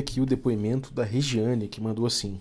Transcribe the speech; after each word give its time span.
Aqui 0.00 0.18
o 0.18 0.24
depoimento 0.24 0.94
da 0.94 1.04
Regiane, 1.04 1.68
que 1.68 1.78
mandou 1.78 2.06
assim: 2.06 2.40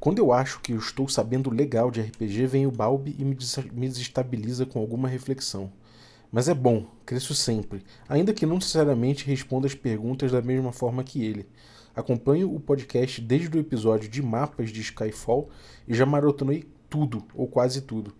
Quando 0.00 0.18
eu 0.18 0.32
acho 0.32 0.60
que 0.60 0.72
eu 0.72 0.78
estou 0.78 1.08
sabendo 1.08 1.48
legal 1.48 1.92
de 1.92 2.00
RPG, 2.00 2.46
vem 2.46 2.66
o 2.66 2.72
Balbi 2.72 3.14
e 3.16 3.24
me 3.24 3.88
desestabiliza 3.88 4.66
com 4.66 4.80
alguma 4.80 5.08
reflexão. 5.08 5.70
Mas 6.32 6.48
é 6.48 6.54
bom, 6.54 6.84
cresço 7.06 7.36
sempre, 7.36 7.84
ainda 8.08 8.34
que 8.34 8.44
não 8.44 8.56
necessariamente 8.56 9.24
responda 9.24 9.68
as 9.68 9.76
perguntas 9.76 10.32
da 10.32 10.42
mesma 10.42 10.72
forma 10.72 11.04
que 11.04 11.24
ele. 11.24 11.46
Acompanho 11.94 12.52
o 12.52 12.58
podcast 12.58 13.20
desde 13.20 13.56
o 13.56 13.60
episódio 13.60 14.08
de 14.08 14.20
mapas 14.20 14.70
de 14.70 14.80
Skyfall 14.80 15.50
e 15.86 15.94
já 15.94 16.04
maratonei 16.04 16.64
tudo, 16.90 17.22
ou 17.32 17.46
quase 17.46 17.82
tudo. 17.82 18.12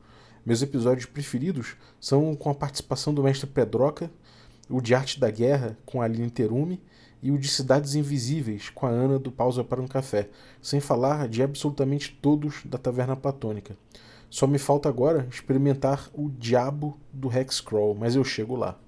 Meus 0.46 0.62
episódios 0.62 1.06
preferidos 1.06 1.74
são 2.00 2.36
com 2.36 2.48
a 2.48 2.54
participação 2.54 3.12
do 3.12 3.24
mestre 3.24 3.48
Pedroca, 3.48 4.08
o 4.70 4.80
de 4.80 4.94
Arte 4.94 5.18
da 5.18 5.30
Guerra 5.32 5.76
com 5.84 6.00
a 6.00 6.04
Aline 6.04 6.30
Terumi 6.30 6.80
e 7.22 7.30
o 7.30 7.38
de 7.38 7.46
Cidades 7.48 7.94
Invisíveis, 7.94 8.68
com 8.68 8.86
a 8.86 8.90
Ana 8.90 9.18
do 9.18 9.30
Pausa 9.30 9.62
para 9.62 9.80
um 9.80 9.86
Café, 9.86 10.28
sem 10.60 10.80
falar 10.80 11.28
de 11.28 11.42
absolutamente 11.42 12.18
todos 12.20 12.62
da 12.64 12.76
Taverna 12.76 13.14
Platônica. 13.14 13.76
Só 14.28 14.46
me 14.46 14.58
falta 14.58 14.88
agora 14.88 15.28
experimentar 15.30 16.10
o 16.12 16.30
diabo 16.30 16.98
do 17.12 17.30
Hexcrawl, 17.30 17.94
mas 17.94 18.16
eu 18.16 18.24
chego 18.24 18.56
lá. 18.56 18.78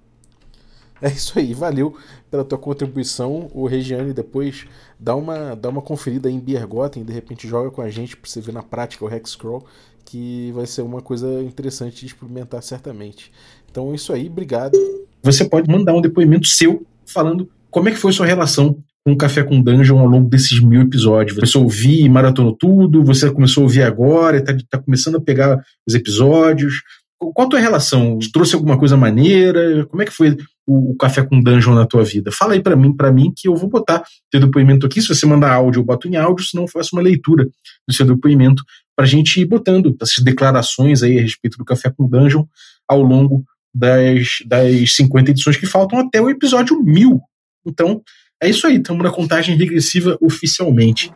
É 1.03 1.09
isso 1.09 1.39
aí, 1.39 1.53
valeu 1.53 1.97
pela 2.31 2.45
tua 2.45 2.57
contribuição. 2.57 3.51
O 3.53 3.67
Regiane 3.67 4.13
depois 4.13 4.67
dá 4.99 5.15
uma, 5.15 5.55
dá 5.55 5.69
uma 5.69 5.83
conferida 5.83 6.31
em 6.31 6.41
Biergotten, 6.41 7.05
de 7.05 7.13
repente 7.13 7.47
joga 7.47 7.71
com 7.71 7.83
a 7.83 7.91
gente 7.91 8.17
para 8.17 8.31
você 8.31 8.41
ver 8.41 8.53
na 8.53 8.63
prática 8.63 9.05
o 9.05 9.13
Hexcrawl, 9.13 9.67
que 10.05 10.51
vai 10.53 10.67
ser 10.67 10.83
uma 10.83 11.03
coisa 11.03 11.43
interessante 11.43 12.01
de 12.01 12.07
experimentar 12.07 12.63
certamente. 12.63 13.31
Então 13.71 13.93
é 13.93 13.97
isso 13.97 14.13
aí, 14.13 14.29
obrigado. 14.29 14.79
Você 15.23 15.45
pode 15.45 15.71
mandar 15.71 15.95
um 15.95 16.01
depoimento 16.01 16.47
seu 16.47 16.87
falando 17.05 17.51
como 17.75 17.89
é 17.89 17.93
que 17.93 17.99
foi 17.99 18.13
sua 18.13 18.25
relação 18.25 18.79
com 19.05 19.13
o 19.13 19.17
Café 19.17 19.43
com 19.43 19.61
Dungeon 19.61 19.99
ao 19.99 20.07
longo 20.07 20.31
desses 20.31 20.61
mil 20.61 20.81
episódios? 20.83 21.35
Você 21.35 21.41
começou 21.41 21.61
a 21.61 21.65
ouvir 21.65 22.09
maratonou 22.09 22.57
tudo? 22.57 23.03
Você 23.03 23.29
começou 23.33 23.63
a 23.63 23.65
ouvir 23.65 23.83
agora? 23.83 24.37
Está 24.37 24.57
tá 24.71 24.79
começando 24.79 25.17
a 25.17 25.21
pegar 25.21 25.61
os 25.85 25.93
episódios? 25.93 26.83
Qual 27.19 27.49
a 27.49 27.51
tua 27.51 27.59
relação? 27.59 28.21
Trouxe 28.33 28.55
alguma 28.55 28.79
coisa 28.79 28.97
maneira? 28.97 29.85
Como 29.87 30.01
é 30.01 30.05
que 30.05 30.13
foi 30.13 30.37
o, 30.65 30.93
o 30.93 30.97
Café 30.97 31.25
com 31.25 31.43
Dungeon 31.43 31.75
na 31.75 31.85
tua 31.85 32.05
vida? 32.05 32.31
Fala 32.31 32.53
aí 32.53 32.63
para 32.63 32.77
mim, 32.77 32.95
para 32.95 33.11
mim 33.11 33.33
que 33.37 33.49
eu 33.49 33.57
vou 33.57 33.69
botar 33.69 34.05
teu 34.31 34.41
depoimento 34.41 34.87
aqui. 34.87 35.03
Se 35.03 35.09
você 35.09 35.27
mandar 35.27 35.53
áudio, 35.53 35.81
eu 35.81 35.85
boto 35.85 36.07
em 36.07 36.15
áudio, 36.15 36.47
senão 36.47 36.65
eu 36.65 36.69
faço 36.69 36.91
uma 36.95 37.03
leitura 37.03 37.45
do 37.89 37.93
seu 37.93 38.07
depoimento 38.07 38.63
para 38.95 39.05
a 39.05 39.09
gente 39.09 39.41
ir 39.41 39.47
botando 39.47 39.97
essas 40.01 40.23
declarações 40.23 41.03
aí 41.03 41.19
a 41.19 41.23
respeito 41.23 41.59
do 41.59 41.65
Café 41.65 41.91
com 41.91 42.09
Dungeon 42.09 42.45
ao 42.89 43.03
longo 43.03 43.45
das, 43.75 44.45
das 44.47 44.95
50 44.95 45.33
edições 45.33 45.57
que 45.57 45.67
faltam 45.67 45.99
até 45.99 46.23
o 46.23 46.31
episódio 46.31 46.81
1000 46.81 47.21
então, 47.67 48.03
é 48.43 48.49
isso 48.49 48.67
aí, 48.67 48.77
estamos 48.77 49.03
na 49.03 49.11
contagem 49.11 49.57
regressiva 49.57 50.19
oficialmente. 50.21 51.11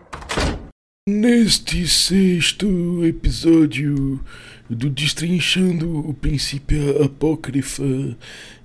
Neste 1.09 1.89
sexto 1.89 3.05
episódio 3.05 4.21
do 4.69 4.91
Destrinchando 4.91 6.07
o 6.07 6.13
Princípio 6.13 7.03
Apócrifa, 7.03 7.83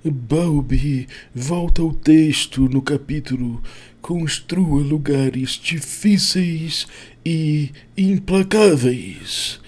Balbi 0.04 1.06
volta 1.34 1.80
ao 1.80 1.92
texto 1.92 2.68
no 2.68 2.82
capítulo 2.82 3.62
Construa 4.02 4.82
lugares 4.82 5.52
difíceis 5.52 6.86
e 7.24 7.70
implacáveis 7.96 9.58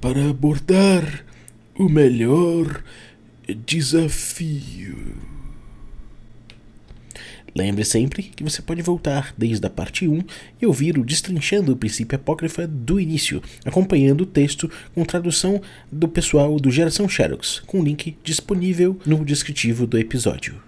para 0.00 0.30
abordar 0.30 1.24
o 1.76 1.88
melhor 1.88 2.84
desafio. 3.66 5.29
Lembre 7.54 7.84
sempre 7.84 8.22
que 8.22 8.44
você 8.44 8.62
pode 8.62 8.80
voltar 8.82 9.34
desde 9.36 9.66
a 9.66 9.70
parte 9.70 10.06
1 10.06 10.22
e 10.60 10.66
ouvir 10.66 10.96
o 10.96 11.04
Destrinchando 11.04 11.72
o 11.72 11.76
Princípio 11.76 12.16
Apócrifa 12.16 12.66
do 12.66 13.00
início, 13.00 13.42
acompanhando 13.64 14.22
o 14.22 14.26
texto 14.26 14.70
com 14.94 15.04
tradução 15.04 15.60
do 15.90 16.08
pessoal 16.08 16.58
do 16.60 16.70
Geração 16.70 17.08
Xerox, 17.08 17.60
com 17.66 17.82
link 17.82 18.16
disponível 18.22 18.98
no 19.04 19.24
descritivo 19.24 19.86
do 19.86 19.98
episódio. 19.98 20.60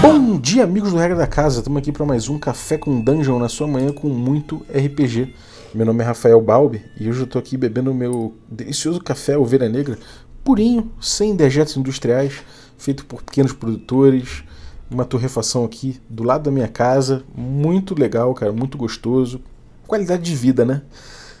Bom 0.00 0.38
dia, 0.38 0.64
amigos 0.64 0.92
do 0.92 0.98
Regra 0.98 1.16
da 1.16 1.26
Casa. 1.26 1.58
Estamos 1.58 1.78
aqui 1.78 1.92
para 1.92 2.06
mais 2.06 2.28
um 2.28 2.38
Café 2.38 2.78
com 2.78 3.00
Dungeon 3.00 3.38
na 3.38 3.48
sua 3.48 3.66
manhã 3.66 3.92
com 3.92 4.08
muito 4.08 4.64
RPG. 4.72 5.34
Meu 5.74 5.84
nome 5.84 6.02
é 6.02 6.06
Rafael 6.06 6.40
Balbi 6.40 6.82
e 6.98 7.10
hoje 7.10 7.20
eu 7.20 7.24
estou 7.24 7.38
aqui 7.38 7.54
bebendo 7.54 7.90
o 7.90 7.94
meu 7.94 8.34
delicioso 8.50 9.00
café 9.00 9.36
Ovelha 9.36 9.68
Negra, 9.68 9.98
purinho, 10.42 10.90
sem 10.98 11.36
dejetos 11.36 11.76
industriais, 11.76 12.42
feito 12.78 13.04
por 13.04 13.22
pequenos 13.22 13.52
produtores, 13.52 14.42
uma 14.90 15.04
torrefação 15.04 15.66
aqui 15.66 16.00
do 16.08 16.22
lado 16.22 16.44
da 16.44 16.50
minha 16.50 16.68
casa, 16.68 17.22
muito 17.36 17.94
legal, 17.94 18.32
cara, 18.32 18.50
muito 18.50 18.78
gostoso. 18.78 19.42
Qualidade 19.86 20.22
de 20.22 20.34
vida, 20.34 20.64
né? 20.64 20.80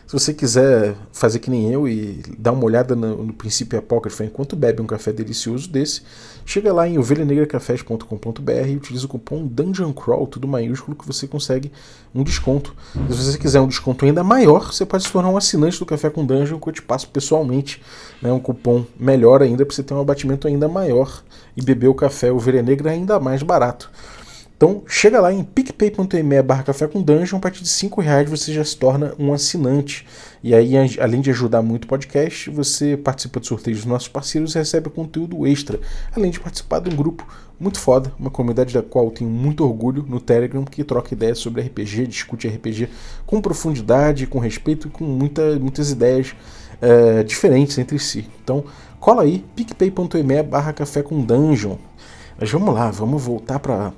Se 0.06 0.12
você 0.12 0.34
quiser 0.34 0.94
fazer 1.10 1.38
que 1.38 1.50
nem 1.50 1.72
eu 1.72 1.88
e 1.88 2.22
dar 2.38 2.52
uma 2.52 2.64
olhada 2.64 2.94
no, 2.94 3.24
no 3.24 3.32
princípio 3.32 3.78
apócrifo 3.78 4.24
enquanto 4.24 4.54
bebe 4.54 4.82
um 4.82 4.86
café 4.86 5.10
delicioso 5.10 5.70
desse, 5.70 6.02
chega 6.48 6.72
lá 6.72 6.88
em 6.88 6.96
ovelhanegracafés.com.br 6.96 8.68
e 8.68 8.76
utiliza 8.76 9.04
o 9.04 9.08
cupom 9.08 9.46
Dungeon 9.46 9.92
Crawl, 9.92 10.26
tudo 10.26 10.48
maiúsculo, 10.48 10.96
que 10.96 11.06
você 11.06 11.26
consegue 11.26 11.70
um 12.14 12.22
desconto. 12.22 12.74
Se 13.10 13.14
você 13.14 13.36
quiser 13.36 13.60
um 13.60 13.68
desconto 13.68 14.06
ainda 14.06 14.24
maior, 14.24 14.72
você 14.72 14.86
pode 14.86 15.04
se 15.04 15.12
tornar 15.12 15.28
um 15.28 15.36
assinante 15.36 15.78
do 15.78 15.84
Café 15.84 16.08
com 16.08 16.24
Dungeon, 16.24 16.58
que 16.58 16.66
eu 16.70 16.72
te 16.72 16.80
passo 16.80 17.06
pessoalmente 17.10 17.82
né, 18.22 18.32
um 18.32 18.40
cupom 18.40 18.86
melhor 18.98 19.42
ainda 19.42 19.66
para 19.66 19.76
você 19.76 19.82
ter 19.82 19.92
um 19.92 20.00
abatimento 20.00 20.48
ainda 20.48 20.66
maior 20.66 21.22
e 21.54 21.60
beber 21.60 21.88
o 21.88 21.94
café 21.94 22.32
Ovelha 22.32 22.62
Negra 22.62 22.92
ainda 22.92 23.20
mais 23.20 23.42
barato. 23.42 23.90
Então 24.58 24.82
chega 24.88 25.20
lá 25.20 25.32
em 25.32 25.44
picpay.me 25.44 26.42
barra 26.42 26.64
café 26.64 26.88
com 26.88 27.00
dungeon, 27.00 27.38
a 27.38 27.40
partir 27.40 27.62
de 27.62 27.68
5 27.68 28.00
reais 28.00 28.28
você 28.28 28.52
já 28.52 28.64
se 28.64 28.76
torna 28.76 29.14
um 29.16 29.32
assinante. 29.32 30.04
E 30.42 30.52
aí, 30.52 30.72
além 30.98 31.20
de 31.20 31.30
ajudar 31.30 31.62
muito 31.62 31.84
o 31.84 31.86
podcast, 31.86 32.50
você 32.50 32.96
participa 32.96 33.38
de 33.38 33.46
sorteios 33.46 33.78
dos 33.78 33.86
nossos 33.86 34.08
parceiros 34.08 34.56
e 34.56 34.58
recebe 34.58 34.90
conteúdo 34.90 35.46
extra, 35.46 35.78
além 36.12 36.32
de 36.32 36.40
participar 36.40 36.80
de 36.80 36.90
um 36.90 36.96
grupo 36.96 37.24
muito 37.58 37.78
foda, 37.78 38.12
uma 38.18 38.30
comunidade 38.30 38.74
da 38.74 38.82
qual 38.82 39.04
eu 39.04 39.10
tenho 39.12 39.30
muito 39.30 39.64
orgulho 39.64 40.04
no 40.08 40.20
Telegram, 40.20 40.64
que 40.64 40.82
troca 40.82 41.14
ideias 41.14 41.38
sobre 41.38 41.62
RPG, 41.62 42.08
discute 42.08 42.48
RPG 42.48 42.88
com 43.26 43.40
profundidade, 43.40 44.26
com 44.26 44.40
respeito 44.40 44.88
e 44.88 44.90
com 44.90 45.04
muita, 45.04 45.56
muitas 45.60 45.92
ideias 45.92 46.34
é, 46.82 47.22
diferentes 47.22 47.78
entre 47.78 47.96
si. 48.00 48.28
Então 48.42 48.64
cola 48.98 49.22
aí, 49.22 49.44
picpay.me 49.54 50.42
barra 50.42 50.72
café 50.72 51.00
com 51.00 51.20
dungeon. 51.22 51.76
Mas 52.40 52.50
vamos 52.50 52.74
lá, 52.74 52.90
vamos 52.90 53.22
voltar 53.22 53.60
para 53.60 53.92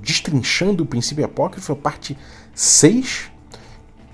Destrinchando 0.00 0.84
o 0.84 0.86
Princípio 0.86 1.24
Apócrifo, 1.24 1.74
parte 1.74 2.16
6, 2.54 3.30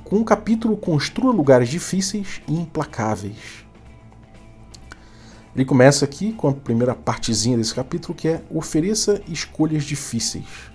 com 0.04 0.16
o 0.16 0.24
capítulo 0.24 0.76
Construa 0.76 1.32
Lugares 1.32 1.68
Difíceis 1.68 2.40
e 2.48 2.54
Implacáveis. 2.54 3.64
Ele 5.54 5.64
começa 5.64 6.04
aqui 6.04 6.32
com 6.32 6.48
a 6.48 6.52
primeira 6.52 6.94
partezinha 6.94 7.56
desse 7.56 7.74
capítulo, 7.74 8.14
que 8.14 8.28
é 8.28 8.42
Ofereça 8.50 9.20
escolhas 9.28 9.84
difíceis. 9.84 10.70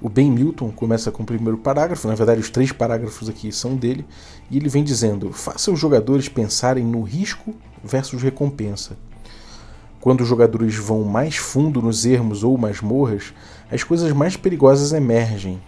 O 0.00 0.08
Ben 0.08 0.30
Milton 0.30 0.70
começa 0.70 1.10
com 1.10 1.22
o 1.22 1.26
primeiro 1.26 1.58
parágrafo, 1.58 2.06
na 2.06 2.14
verdade, 2.14 2.40
os 2.40 2.50
três 2.50 2.70
parágrafos 2.70 3.28
aqui 3.28 3.50
são 3.50 3.74
dele, 3.74 4.06
e 4.50 4.56
ele 4.56 4.68
vem 4.68 4.84
dizendo: 4.84 5.32
faça 5.32 5.70
os 5.70 5.80
jogadores 5.80 6.28
pensarem 6.28 6.84
no 6.84 7.02
risco 7.02 7.54
versus 7.82 8.22
recompensa. 8.22 8.96
Quando 10.00 10.20
os 10.20 10.28
jogadores 10.28 10.76
vão 10.76 11.02
mais 11.02 11.36
fundo 11.36 11.82
nos 11.82 12.04
ermos 12.04 12.44
ou 12.44 12.56
masmorras, 12.56 13.32
as 13.70 13.82
coisas 13.82 14.12
mais 14.12 14.36
perigosas 14.36 14.92
emergem, 14.92 15.60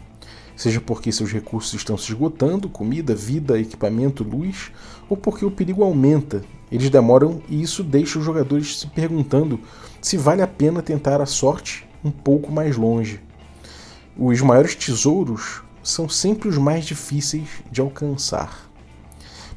seja 0.57 0.81
porque 0.81 1.13
seus 1.13 1.33
recursos 1.33 1.75
estão 1.75 1.97
se 1.97 2.13
esgotando 2.13 2.69
comida, 2.69 3.15
vida, 3.15 3.59
equipamento, 3.59 4.25
luz 4.25 4.71
ou 5.09 5.17
porque 5.17 5.45
o 5.45 5.51
perigo 5.51 5.83
aumenta. 5.83 6.43
Eles 6.71 6.91
demoram 6.91 7.41
e 7.49 7.63
isso 7.63 7.83
deixa 7.83 8.19
os 8.19 8.25
jogadores 8.25 8.79
se 8.79 8.87
perguntando 8.89 9.61
se 10.01 10.17
vale 10.17 10.43
a 10.43 10.47
pena 10.47 10.83
tentar 10.83 11.21
a 11.21 11.27
sorte 11.27 11.89
um 12.05 12.11
pouco 12.11 12.53
mais 12.53 12.77
longe. 12.77 13.21
Os 14.17 14.41
maiores 14.41 14.75
tesouros 14.75 15.63
são 15.83 16.09
sempre 16.09 16.49
os 16.49 16.59
mais 16.59 16.85
difíceis 16.85 17.49
de 17.71 17.81
alcançar. 17.81 18.69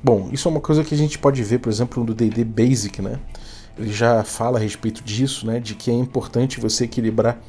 Bom, 0.04 0.30
isso 0.32 0.48
é 0.48 0.52
uma 0.52 0.62
coisa 0.62 0.84
que 0.84 0.96
a 0.96 0.98
gente 0.98 1.20
pode 1.20 1.44
ver, 1.44 1.60
por 1.60 1.70
exemplo, 1.70 2.04
no 2.04 2.14
D&D 2.14 2.44
Basic, 2.44 3.02
né? 3.02 3.20
Ele 3.78 3.92
já 3.92 4.24
fala 4.24 4.58
a 4.58 4.62
respeito 4.62 5.04
disso, 5.04 5.46
né? 5.46 5.60
De 5.60 5.76
que 5.76 5.92
é 5.92 5.94
importante 5.94 6.60
você 6.60 6.86
equilibrar 6.86 7.40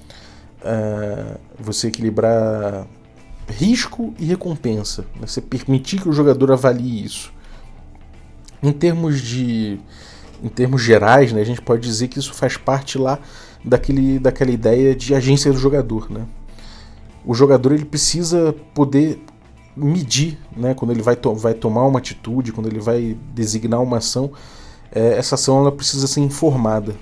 uh, 0.64 1.38
você 1.58 1.88
equilibrar 1.88 2.86
risco 3.48 4.14
e 4.18 4.24
recompensa. 4.24 5.04
Né? 5.20 5.26
Você 5.26 5.40
permitir 5.40 6.00
que 6.00 6.08
o 6.08 6.12
jogador 6.12 6.52
avalie 6.52 7.04
isso. 7.04 7.32
Em 8.62 8.72
termos 8.72 9.20
de 9.20 9.80
em 10.42 10.48
termos 10.48 10.82
gerais, 10.82 11.32
né, 11.32 11.40
a 11.40 11.44
gente 11.44 11.62
pode 11.62 11.82
dizer 11.82 12.08
que 12.08 12.18
isso 12.18 12.34
faz 12.34 12.56
parte 12.56 12.98
lá 12.98 13.20
daquele, 13.64 14.18
daquela 14.18 14.50
ideia 14.50 14.94
de 14.94 15.14
agência 15.14 15.52
do 15.52 15.58
jogador. 15.58 16.10
Né? 16.10 16.26
O 17.24 17.32
jogador 17.32 17.72
ele 17.72 17.84
precisa 17.84 18.52
poder 18.74 19.22
medir, 19.76 20.38
né, 20.56 20.74
quando 20.74 20.90
ele 20.90 21.00
vai, 21.00 21.14
to 21.14 21.34
vai 21.34 21.54
tomar 21.54 21.86
uma 21.86 21.98
atitude, 21.98 22.52
quando 22.52 22.66
ele 22.66 22.80
vai 22.80 23.16
designar 23.32 23.80
uma 23.80 23.98
ação, 23.98 24.32
é, 24.90 25.16
essa 25.16 25.36
ação 25.36 25.60
ela 25.60 25.72
precisa 25.72 26.06
ser 26.06 26.20
informada, 26.20 26.94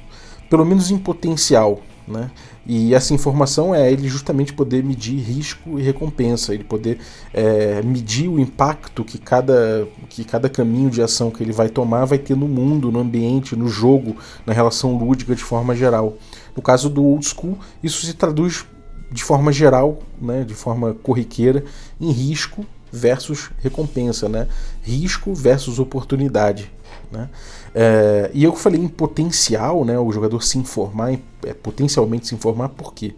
pelo 0.49 0.65
menos 0.65 0.91
em 0.91 0.99
potencial. 0.99 1.81
Né? 2.07 2.31
E 2.67 2.95
essa 2.95 3.15
informação 3.15 3.75
é 3.75 3.91
ele 3.91 4.09
justamente 4.09 4.53
poder 4.53 4.83
medir 4.83 5.19
risco 5.19 5.79
e 5.79 5.83
recompensa, 5.83 6.53
ele 6.53 6.65
poder 6.65 6.99
é, 7.33 7.83
medir 7.83 8.29
o 8.29 8.39
impacto 8.39 9.05
que 9.05 9.19
cada, 9.19 9.87
que 10.09 10.25
cada 10.25 10.49
caminho 10.49 10.91
de 10.91 11.01
ação 11.03 11.31
que 11.31 11.43
ele 11.43 11.53
vai 11.53 11.69
tomar 11.69 12.05
vai 12.05 12.19
ter 12.19 12.37
no 12.37 12.49
mundo, 12.49 12.91
no 12.91 12.99
ambiente, 12.99 13.55
no 13.55 13.69
jogo, 13.69 14.17
na 14.45 14.53
relação 14.53 14.97
lúdica 14.97 15.35
de 15.35 15.43
forma 15.43 15.75
geral. 15.75 16.17
No 16.57 16.63
caso 16.63 16.91
do 16.91 17.05
old 17.05 17.25
school, 17.27 17.59
isso 17.83 18.05
se 18.05 18.15
traduz 18.15 18.65
de 19.11 19.23
forma 19.23 19.53
geral, 19.53 20.01
né, 20.21 20.45
de 20.45 20.55
forma 20.55 20.95
corriqueira, 20.95 21.65
em 22.01 22.11
risco 22.11 22.65
versus 22.93 23.51
recompensa, 23.59 24.29
né? 24.29 24.49
risco 24.83 25.35
versus 25.35 25.79
oportunidade. 25.79 26.71
Né? 27.11 27.29
É, 27.75 28.31
e 28.35 28.43
eu 28.43 28.55
falei 28.55 28.81
em 28.81 28.89
potencial, 28.89 29.85
né, 29.85 29.99
o 29.99 30.11
jogador 30.11 30.43
se 30.43 30.59
informar, 30.59 31.13
é, 31.45 31.55
potencialmente 31.55 32.27
se 32.27 32.35
informar, 32.35 32.69
por 32.71 32.93
quê? 32.93 33.15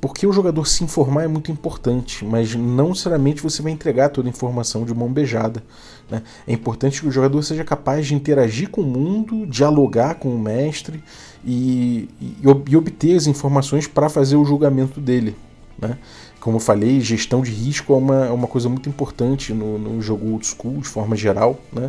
Porque 0.00 0.26
o 0.26 0.32
jogador 0.32 0.66
se 0.66 0.82
informar 0.82 1.22
é 1.22 1.28
muito 1.28 1.52
importante, 1.52 2.24
mas 2.24 2.56
não 2.56 2.88
necessariamente 2.88 3.40
você 3.40 3.62
vai 3.62 3.70
entregar 3.70 4.08
toda 4.08 4.28
a 4.28 4.30
informação 4.30 4.84
de 4.84 4.92
mão 4.92 5.12
beijada. 5.12 5.62
Né? 6.10 6.22
É 6.44 6.52
importante 6.52 7.00
que 7.00 7.06
o 7.06 7.10
jogador 7.12 7.40
seja 7.42 7.62
capaz 7.62 8.08
de 8.08 8.14
interagir 8.14 8.68
com 8.68 8.80
o 8.80 8.84
mundo, 8.84 9.46
dialogar 9.46 10.16
com 10.16 10.34
o 10.34 10.38
mestre 10.38 11.02
e, 11.44 12.08
e, 12.20 12.36
e 12.68 12.76
obter 12.76 13.16
as 13.16 13.28
informações 13.28 13.86
para 13.86 14.08
fazer 14.08 14.34
o 14.34 14.44
julgamento 14.44 15.00
dele. 15.00 15.36
Né? 15.78 15.96
Como 16.40 16.56
eu 16.56 16.60
falei, 16.60 17.00
gestão 17.00 17.40
de 17.40 17.52
risco 17.52 17.92
é 17.92 17.96
uma, 17.96 18.26
é 18.26 18.30
uma 18.30 18.48
coisa 18.48 18.68
muito 18.68 18.88
importante 18.88 19.52
no, 19.54 19.78
no 19.78 20.02
jogo 20.02 20.32
old 20.32 20.44
school, 20.44 20.78
de 20.78 20.88
forma 20.88 21.14
geral. 21.14 21.60
Né? 21.72 21.88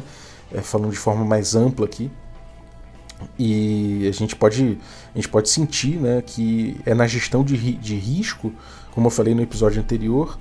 É, 0.53 0.61
falando 0.61 0.91
de 0.91 0.97
forma 0.97 1.25
mais 1.25 1.55
ampla 1.55 1.85
aqui. 1.85 2.11
E 3.37 4.05
a 4.07 4.11
gente 4.11 4.35
pode, 4.35 4.77
a 5.13 5.17
gente 5.17 5.29
pode 5.29 5.49
sentir 5.49 5.97
né, 5.97 6.21
que 6.25 6.79
é 6.85 6.93
na 6.93 7.07
gestão 7.07 7.43
de, 7.43 7.57
de 7.57 7.95
risco, 7.95 8.53
como 8.91 9.07
eu 9.07 9.11
falei 9.11 9.33
no 9.33 9.41
episódio 9.41 9.81
anterior, 9.81 10.37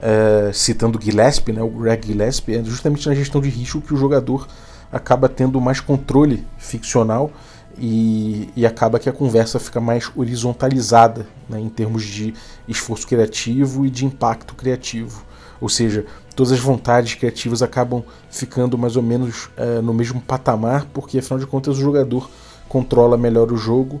é, 0.00 0.50
citando 0.52 1.00
Gillespie, 1.00 1.52
né, 1.52 1.62
o 1.62 1.68
Greg 1.68 2.06
Gillespie, 2.06 2.56
é 2.56 2.64
justamente 2.64 3.08
na 3.08 3.14
gestão 3.14 3.40
de 3.40 3.48
risco 3.48 3.80
que 3.80 3.94
o 3.94 3.96
jogador 3.96 4.46
acaba 4.92 5.28
tendo 5.28 5.60
mais 5.60 5.80
controle 5.80 6.44
ficcional 6.58 7.32
e, 7.78 8.50
e 8.54 8.64
acaba 8.66 8.98
que 8.98 9.08
a 9.08 9.12
conversa 9.12 9.58
fica 9.58 9.80
mais 9.80 10.10
horizontalizada 10.14 11.26
né, 11.48 11.60
em 11.60 11.68
termos 11.68 12.04
de 12.04 12.34
esforço 12.68 13.06
criativo 13.06 13.84
e 13.84 13.90
de 13.90 14.04
impacto 14.04 14.54
criativo. 14.54 15.24
Ou 15.60 15.68
seja, 15.68 16.04
todas 16.34 16.52
as 16.52 16.58
vontades 16.58 17.14
criativas 17.14 17.62
acabam 17.62 18.04
ficando 18.30 18.76
mais 18.76 18.96
ou 18.96 19.02
menos 19.02 19.48
é, 19.56 19.80
no 19.80 19.94
mesmo 19.94 20.20
patamar, 20.20 20.86
porque 20.92 21.18
afinal 21.18 21.38
de 21.38 21.46
contas 21.46 21.78
o 21.78 21.80
jogador 21.80 22.28
controla 22.68 23.16
melhor 23.16 23.52
o 23.52 23.56
jogo, 23.56 24.00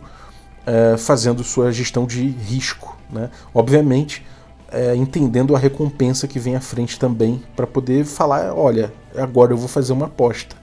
é, 0.66 0.96
fazendo 0.96 1.42
sua 1.44 1.72
gestão 1.72 2.06
de 2.06 2.26
risco. 2.26 2.96
Né? 3.10 3.30
Obviamente, 3.54 4.24
é, 4.70 4.94
entendendo 4.94 5.54
a 5.54 5.58
recompensa 5.58 6.26
que 6.26 6.38
vem 6.38 6.56
à 6.56 6.60
frente 6.60 6.98
também, 6.98 7.42
para 7.54 7.66
poder 7.66 8.04
falar: 8.04 8.52
olha, 8.54 8.92
agora 9.16 9.52
eu 9.52 9.56
vou 9.56 9.68
fazer 9.68 9.92
uma 9.92 10.06
aposta, 10.06 10.56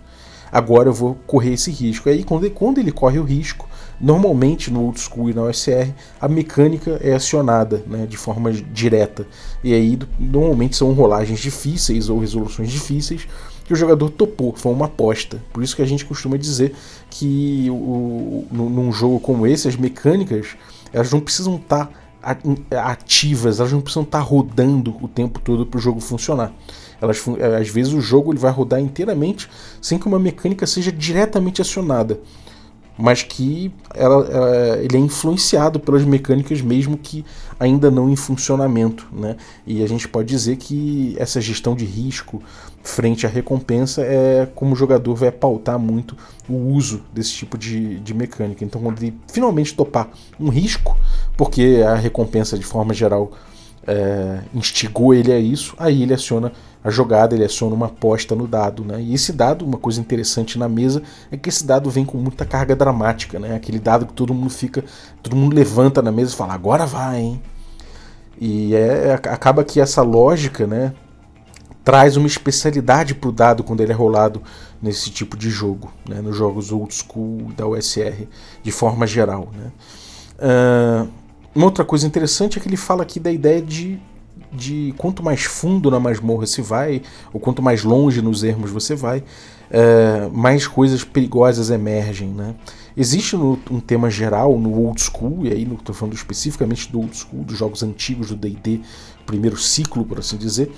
agora 0.51 0.89
eu 0.89 0.93
vou 0.93 1.15
correr 1.25 1.53
esse 1.53 1.71
risco. 1.71 2.09
E 2.09 2.11
aí, 2.11 2.23
quando 2.23 2.49
quando 2.51 2.79
ele 2.79 2.91
corre 2.91 3.17
o 3.17 3.23
risco, 3.23 3.67
Normalmente 3.99 4.71
no 4.71 4.83
old 4.83 4.99
school 4.99 5.29
e 5.29 5.33
na 5.33 5.43
OSR 5.43 5.93
a 6.19 6.27
mecânica 6.27 6.99
é 7.01 7.13
acionada 7.13 7.83
né, 7.87 8.05
de 8.05 8.17
forma 8.17 8.51
direta 8.51 9.25
e 9.63 9.73
aí 9.73 9.97
normalmente 10.19 10.75
são 10.75 10.91
rolagens 10.93 11.39
difíceis 11.39 12.09
ou 12.09 12.19
resoluções 12.19 12.69
difíceis 12.69 13.27
que 13.65 13.71
o 13.71 13.75
jogador 13.75 14.09
topou, 14.09 14.53
foi 14.55 14.73
uma 14.73 14.87
aposta. 14.87 15.41
Por 15.53 15.63
isso 15.63 15.75
que 15.75 15.81
a 15.81 15.85
gente 15.85 16.03
costuma 16.03 16.37
dizer 16.37 16.75
que 17.09 17.67
o, 17.69 18.45
num 18.51 18.91
jogo 18.91 19.19
como 19.19 19.47
esse 19.47 19.67
as 19.67 19.75
mecânicas 19.75 20.47
elas 20.91 21.11
não 21.11 21.19
precisam 21.19 21.55
estar 21.55 21.85
tá 21.87 21.93
ativas, 22.85 23.59
elas 23.59 23.71
não 23.71 23.81
precisam 23.81 24.03
estar 24.03 24.19
tá 24.19 24.23
rodando 24.23 24.95
o 25.01 25.07
tempo 25.07 25.39
todo 25.39 25.65
para 25.65 25.77
o 25.77 25.81
jogo 25.81 25.99
funcionar. 25.99 26.53
Elas, 27.01 27.21
às 27.59 27.67
vezes 27.67 27.93
o 27.93 27.99
jogo 27.99 28.31
ele 28.31 28.39
vai 28.39 28.51
rodar 28.51 28.79
inteiramente 28.79 29.49
sem 29.81 29.97
que 29.97 30.07
uma 30.07 30.19
mecânica 30.19 30.65
seja 30.65 30.91
diretamente 30.91 31.61
acionada 31.61 32.19
mas 32.97 33.23
que 33.23 33.71
ela, 33.93 34.25
ela, 34.25 34.77
ele 34.77 34.97
é 34.97 34.99
influenciado 34.99 35.79
pelas 35.79 36.03
mecânicas 36.03 36.61
mesmo 36.61 36.97
que 36.97 37.25
ainda 37.59 37.89
não 37.89 38.09
em 38.09 38.15
funcionamento, 38.15 39.07
né? 39.11 39.35
E 39.65 39.83
a 39.83 39.87
gente 39.87 40.07
pode 40.07 40.27
dizer 40.27 40.57
que 40.57 41.15
essa 41.17 41.41
gestão 41.41 41.75
de 41.75 41.85
risco 41.85 42.41
frente 42.83 43.25
à 43.25 43.29
recompensa 43.29 44.01
é 44.01 44.47
como 44.53 44.73
o 44.73 44.75
jogador 44.75 45.15
vai 45.15 45.31
pautar 45.31 45.79
muito 45.79 46.15
o 46.47 46.53
uso 46.53 47.01
desse 47.13 47.33
tipo 47.33 47.57
de, 47.57 47.99
de 47.99 48.13
mecânica. 48.13 48.63
Então, 48.63 48.81
quando 48.81 49.01
ele 49.01 49.17
finalmente 49.31 49.73
topar 49.73 50.09
um 50.39 50.49
risco, 50.49 50.95
porque 51.37 51.81
a 51.85 51.95
recompensa 51.95 52.57
de 52.57 52.65
forma 52.65 52.93
geral 52.93 53.31
é, 53.87 54.39
instigou 54.53 55.13
ele 55.13 55.31
a 55.31 55.39
isso, 55.39 55.73
aí 55.77 56.03
ele 56.03 56.13
aciona 56.13 56.51
a 56.83 56.89
jogada, 56.89 57.33
ele 57.33 57.45
aciona 57.45 57.73
uma 57.73 57.85
aposta 57.85 58.35
no 58.35 58.45
dado, 58.45 58.83
né? 58.83 59.01
E 59.01 59.13
esse 59.13 59.31
dado, 59.31 59.65
uma 59.65 59.77
coisa 59.77 60.01
interessante 60.01 60.59
na 60.59 60.67
mesa 60.67 61.01
é 61.31 61.37
que 61.37 61.47
esse 61.47 61.65
dado 61.65 61.89
vem 61.89 62.03
com 62.03 62.17
muita 62.17 62.45
carga 62.45 62.75
dramática, 62.75 63.39
né? 63.39 63.55
Aquele 63.55 63.79
dado 63.79 64.05
que 64.05 64.13
todo 64.13 64.33
mundo 64.33 64.49
fica, 64.49 64.83
todo 65.21 65.35
mundo 65.35 65.55
levanta 65.55 66.01
na 66.01 66.11
mesa 66.11 66.33
e 66.33 66.35
fala, 66.35 66.53
agora 66.53 66.85
vai, 66.85 67.21
hein? 67.21 67.41
E 68.39 68.75
é, 68.75 69.13
acaba 69.13 69.63
que 69.63 69.79
essa 69.79 70.01
lógica, 70.01 70.67
né, 70.67 70.93
traz 71.83 72.17
uma 72.17 72.27
especialidade 72.27 73.13
para 73.13 73.29
o 73.29 73.31
dado 73.31 73.63
quando 73.63 73.81
ele 73.81 73.91
é 73.91 73.95
rolado 73.95 74.41
nesse 74.81 75.09
tipo 75.09 75.37
de 75.37 75.49
jogo, 75.49 75.91
né, 76.07 76.21
nos 76.21 76.35
jogos 76.35 76.71
old 76.71 76.93
school 76.93 77.51
da 77.55 77.67
USR, 77.67 78.27
de 78.61 78.71
forma 78.71 79.05
geral. 79.05 79.49
Né. 79.55 79.71
Uh, 80.39 81.09
uma 81.55 81.65
outra 81.65 81.85
coisa 81.85 82.07
interessante 82.07 82.57
é 82.57 82.61
que 82.61 82.67
ele 82.67 82.77
fala 82.77 83.03
aqui 83.03 83.19
da 83.19 83.31
ideia 83.31 83.61
de 83.61 83.99
de 84.53 84.93
quanto 84.97 85.23
mais 85.23 85.43
fundo 85.43 85.89
na 85.89 85.99
masmorra 85.99 86.45
se 86.45 86.61
vai, 86.61 87.01
ou 87.33 87.39
quanto 87.39 87.61
mais 87.61 87.83
longe 87.83 88.21
nos 88.21 88.43
ermos 88.43 88.71
você 88.71 88.95
vai, 88.95 89.23
é, 89.69 90.29
mais 90.31 90.67
coisas 90.67 91.03
perigosas 91.03 91.69
emergem. 91.69 92.29
Né? 92.29 92.55
Existe 92.95 93.35
no, 93.35 93.59
um 93.71 93.79
tema 93.79 94.09
geral 94.09 94.57
no 94.59 94.73
old 94.79 95.01
school, 95.01 95.45
e 95.45 95.51
aí 95.51 95.63
estou 95.63 95.95
falando 95.95 96.13
especificamente 96.13 96.91
do 96.91 96.99
old 96.99 97.17
school, 97.17 97.43
dos 97.43 97.57
jogos 97.57 97.81
antigos 97.81 98.29
do 98.29 98.35
DD, 98.35 98.81
primeiro 99.25 99.57
ciclo, 99.57 100.05
por 100.05 100.19
assim 100.19 100.37
dizer, 100.37 100.71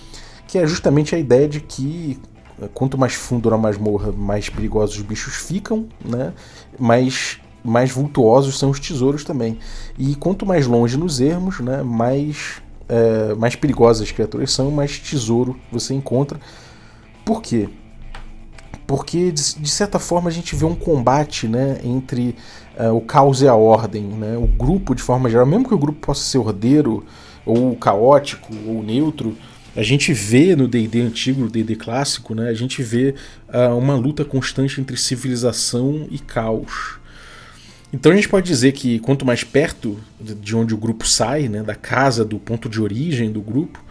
que 0.48 0.58
é 0.58 0.66
justamente 0.66 1.14
a 1.14 1.20
ideia 1.20 1.48
de 1.48 1.60
que 1.60 2.20
é, 2.62 2.68
quanto 2.74 2.98
mais 2.98 3.14
fundo 3.14 3.50
na 3.50 3.58
masmorra, 3.58 4.12
mais 4.12 4.50
perigosos 4.50 4.96
os 4.98 5.02
bichos 5.02 5.36
ficam, 5.36 5.88
né? 6.04 6.34
mais 6.80 7.40
mais 7.66 7.92
vultuosos 7.92 8.60
são 8.60 8.70
os 8.70 8.80
tesouros 8.80 9.24
também. 9.24 9.58
E 9.98 10.16
quanto 10.16 10.46
mais 10.46 10.68
longe 10.68 10.98
nos 10.98 11.20
ermos, 11.20 11.60
né, 11.60 11.82
mais 11.82 12.62
é, 12.88 13.34
mais 13.36 13.56
perigosas 13.56 14.04
as 14.04 14.12
criaturas 14.12 14.52
são, 14.52 14.72
mais 14.72 15.00
tesouro 15.00 15.60
você 15.72 15.94
encontra. 15.94 16.40
Por 17.24 17.42
quê? 17.42 17.70
Porque, 18.86 19.32
de, 19.32 19.56
de 19.56 19.70
certa 19.70 19.98
forma, 19.98 20.30
a 20.30 20.34
gente 20.34 20.56
vê 20.56 20.66
um 20.66 20.76
combate 20.76 21.48
né, 21.48 21.80
entre 21.84 22.36
uh, 22.78 22.96
o 22.96 23.02
caos 23.02 23.42
e 23.42 23.48
a 23.48 23.56
ordem. 23.56 24.04
Né? 24.04 24.38
O 24.38 24.46
grupo, 24.46 24.94
de 24.94 25.02
forma 25.02 25.30
geral, 25.30 25.46
mesmo 25.46 25.68
que 25.68 25.74
o 25.74 25.78
grupo 25.78 26.00
possa 26.00 26.24
ser 26.24 26.38
ordeiro, 26.38 27.04
ou 27.46 27.76
caótico, 27.76 28.54
ou 28.68 28.84
neutro, 28.84 29.36
a 29.76 29.84
gente 29.84 30.14
vê 30.14 30.56
no 30.56 30.68
D&D 30.68 31.02
antigo, 31.02 31.42
no 31.42 31.50
D&D 31.50 31.76
clássico, 31.76 32.34
né, 32.34 32.50
a 32.50 32.54
gente 32.54 32.82
vê 32.82 33.14
uh, 33.50 33.78
uma 33.78 33.96
luta 33.96 34.24
constante 34.24 34.80
entre 34.80 34.98
civilização 34.98 36.08
e 36.10 36.18
caos. 36.18 37.00
Então 37.96 38.12
a 38.12 38.16
gente 38.16 38.28
pode 38.28 38.46
dizer 38.46 38.74
que 38.74 39.00
quanto 39.00 39.26
mais 39.26 39.46
perto 39.46 39.98
de 40.20 40.54
onde 40.54 40.74
o 40.74 40.78
grupo 40.78 41.08
sai, 41.08 41.48
né, 41.48 41.64
da 41.64 41.76
casa, 41.76 42.26
do 42.26 42.38
ponto 42.38 42.68
de 42.68 42.82
origem 42.82 43.32
do 43.32 43.40
grupo, 43.40 43.82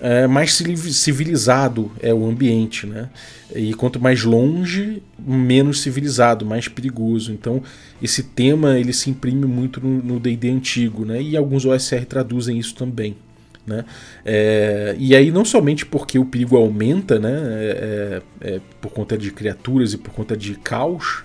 é, 0.00 0.26
mais 0.26 0.60
civilizado 0.92 1.90
é 2.00 2.12
o 2.12 2.28
ambiente, 2.28 2.84
né? 2.84 3.08
E 3.54 3.74
quanto 3.74 4.00
mais 4.00 4.24
longe, 4.24 5.02
menos 5.18 5.82
civilizado, 5.82 6.44
mais 6.44 6.66
perigoso. 6.66 7.32
Então 7.32 7.62
esse 8.02 8.24
tema 8.24 8.76
ele 8.76 8.92
se 8.92 9.08
imprime 9.08 9.46
muito 9.46 9.80
no 9.80 10.18
D&D 10.18 10.50
antigo, 10.50 11.04
né? 11.04 11.22
E 11.22 11.36
alguns 11.36 11.64
OSR 11.64 12.06
traduzem 12.06 12.58
isso 12.58 12.74
também. 12.74 13.16
Né? 13.64 13.84
É, 14.24 14.96
e 14.98 15.14
aí 15.14 15.30
não 15.30 15.44
somente 15.44 15.86
porque 15.86 16.18
o 16.18 16.24
perigo 16.24 16.56
aumenta, 16.56 17.18
né, 17.18 17.30
é, 17.30 18.22
é, 18.40 18.54
é 18.54 18.60
por 18.80 18.90
conta 18.90 19.18
de 19.18 19.30
criaturas 19.30 19.92
e 19.92 19.98
por 19.98 20.10
conta 20.10 20.34
de 20.34 20.54
caos, 20.54 21.22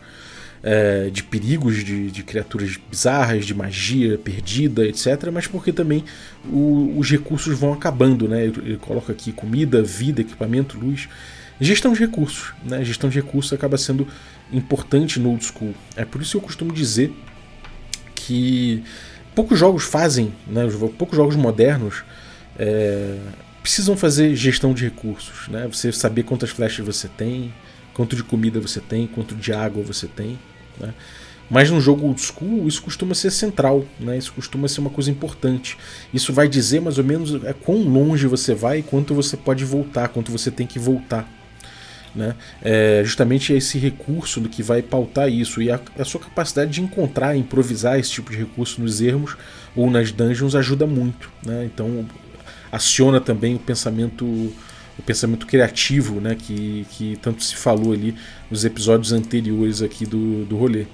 é, 0.63 1.09
de 1.09 1.21
perigos 1.21 1.83
de, 1.83 2.09
de, 2.09 2.23
criaturas 2.23 2.79
bizarras, 2.89 3.45
de 3.45 3.53
magia 3.53 4.17
perdida, 4.17 4.87
etc. 4.87 5.29
Mas 5.31 5.45
porque 5.45 5.73
também 5.73 6.05
o, 6.49 6.97
os 6.97 7.11
recursos 7.11 7.59
vão 7.59 7.73
acabando, 7.73 8.29
né? 8.29 8.45
Ele, 8.45 8.77
coloca 8.77 9.11
aqui 9.11 9.33
comida, 9.33 9.83
vida, 9.83 10.21
equipamento, 10.21 10.79
luz. 10.79 11.09
Gestão 11.59 11.91
de 11.91 11.99
recursos, 11.99 12.53
né? 12.63 12.83
Gestão 12.83 13.09
de 13.09 13.19
recursos 13.19 13.51
acaba 13.51 13.77
sendo 13.77 14.07
importante 14.51 15.19
no 15.19 15.31
old 15.31 15.43
school. 15.43 15.73
É 15.95 16.05
por 16.05 16.21
isso 16.21 16.31
que 16.31 16.37
eu 16.37 16.41
costumo 16.41 16.71
dizer 16.71 17.13
que 18.15 18.83
poucos 19.35 19.59
jogos 19.59 19.83
fazem, 19.83 20.33
né? 20.47 20.65
Poucos 20.97 21.17
jogos 21.17 21.35
modernos 21.35 22.03
é, 22.57 23.17
precisam 23.61 23.97
fazer 23.97 24.33
gestão 24.33 24.73
de 24.73 24.85
recursos, 24.85 25.49
né? 25.49 25.67
Você 25.69 25.91
saber 25.91 26.23
quantas 26.23 26.51
flechas 26.51 26.85
você 26.85 27.09
tem, 27.09 27.53
quanto 27.93 28.15
de 28.15 28.23
comida 28.23 28.61
você 28.61 28.79
tem, 28.79 29.07
quanto 29.07 29.35
de 29.35 29.51
água 29.51 29.83
você 29.83 30.07
tem, 30.07 30.39
né? 30.79 30.93
Mas 31.49 31.69
num 31.69 31.79
jogo 31.79 32.07
old 32.07 32.19
school, 32.19 32.67
isso 32.67 32.81
costuma 32.81 33.13
ser 33.13 33.29
central, 33.29 33.85
né? 33.99 34.17
isso 34.17 34.33
costuma 34.33 34.67
ser 34.67 34.79
uma 34.79 34.89
coisa 34.89 35.11
importante. 35.11 35.77
Isso 36.13 36.33
vai 36.33 36.47
dizer 36.47 36.81
mais 36.81 36.97
ou 36.97 37.03
menos 37.03 37.43
é, 37.43 37.53
quão 37.53 37.83
longe 37.83 38.25
você 38.25 38.55
vai 38.55 38.79
e 38.79 38.83
quanto 38.83 39.13
você 39.13 39.37
pode 39.37 39.63
voltar, 39.63 40.07
quanto 40.07 40.31
você 40.31 40.49
tem 40.49 40.65
que 40.65 40.79
voltar. 40.79 41.29
Né? 42.15 42.35
É 42.61 43.01
justamente 43.03 43.53
esse 43.53 43.77
recurso 43.77 44.39
do 44.39 44.47
que 44.47 44.63
vai 44.63 44.81
pautar 44.81 45.29
isso 45.29 45.61
e 45.61 45.69
a, 45.69 45.79
a, 45.97 46.05
sua 46.05 46.21
capacidade 46.21 46.71
de 46.71 46.81
encontrar, 46.81 47.35
improvisar 47.35 47.99
esse 47.99 48.11
tipo 48.11 48.31
de 48.31 48.37
recurso 48.37 48.81
nos 48.81 49.01
ermos 49.01 49.35
ou 49.75 49.89
nas 49.89 50.11
dungeons 50.11 50.55
ajuda 50.55 50.87
muito. 50.87 51.31
Né? 51.45 51.65
Então 51.65 52.05
aciona 52.71 53.19
também 53.19 53.55
o 53.55 53.59
pensamento 53.59 54.51
o 54.97 55.01
pensamento 55.01 55.45
criativo 55.45 56.19
né? 56.19 56.35
que, 56.35 56.85
que 56.91 57.17
tanto 57.21 57.43
se 57.43 57.55
falou 57.55 57.93
ali 57.93 58.15
nos 58.49 58.63
episódios 58.65 59.11
anteriores 59.11 59.81
aqui 59.81 60.05
do, 60.05 60.45
do 60.45 60.57
rolê. 60.57 60.85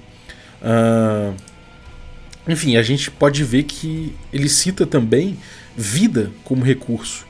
Uh, 0.62 1.34
enfim, 2.48 2.76
a 2.76 2.82
gente 2.82 3.10
pode 3.10 3.44
ver 3.44 3.64
que 3.64 4.14
ele 4.32 4.48
cita 4.48 4.86
também 4.86 5.36
vida 5.76 6.30
como 6.44 6.64
recurso. 6.64 7.26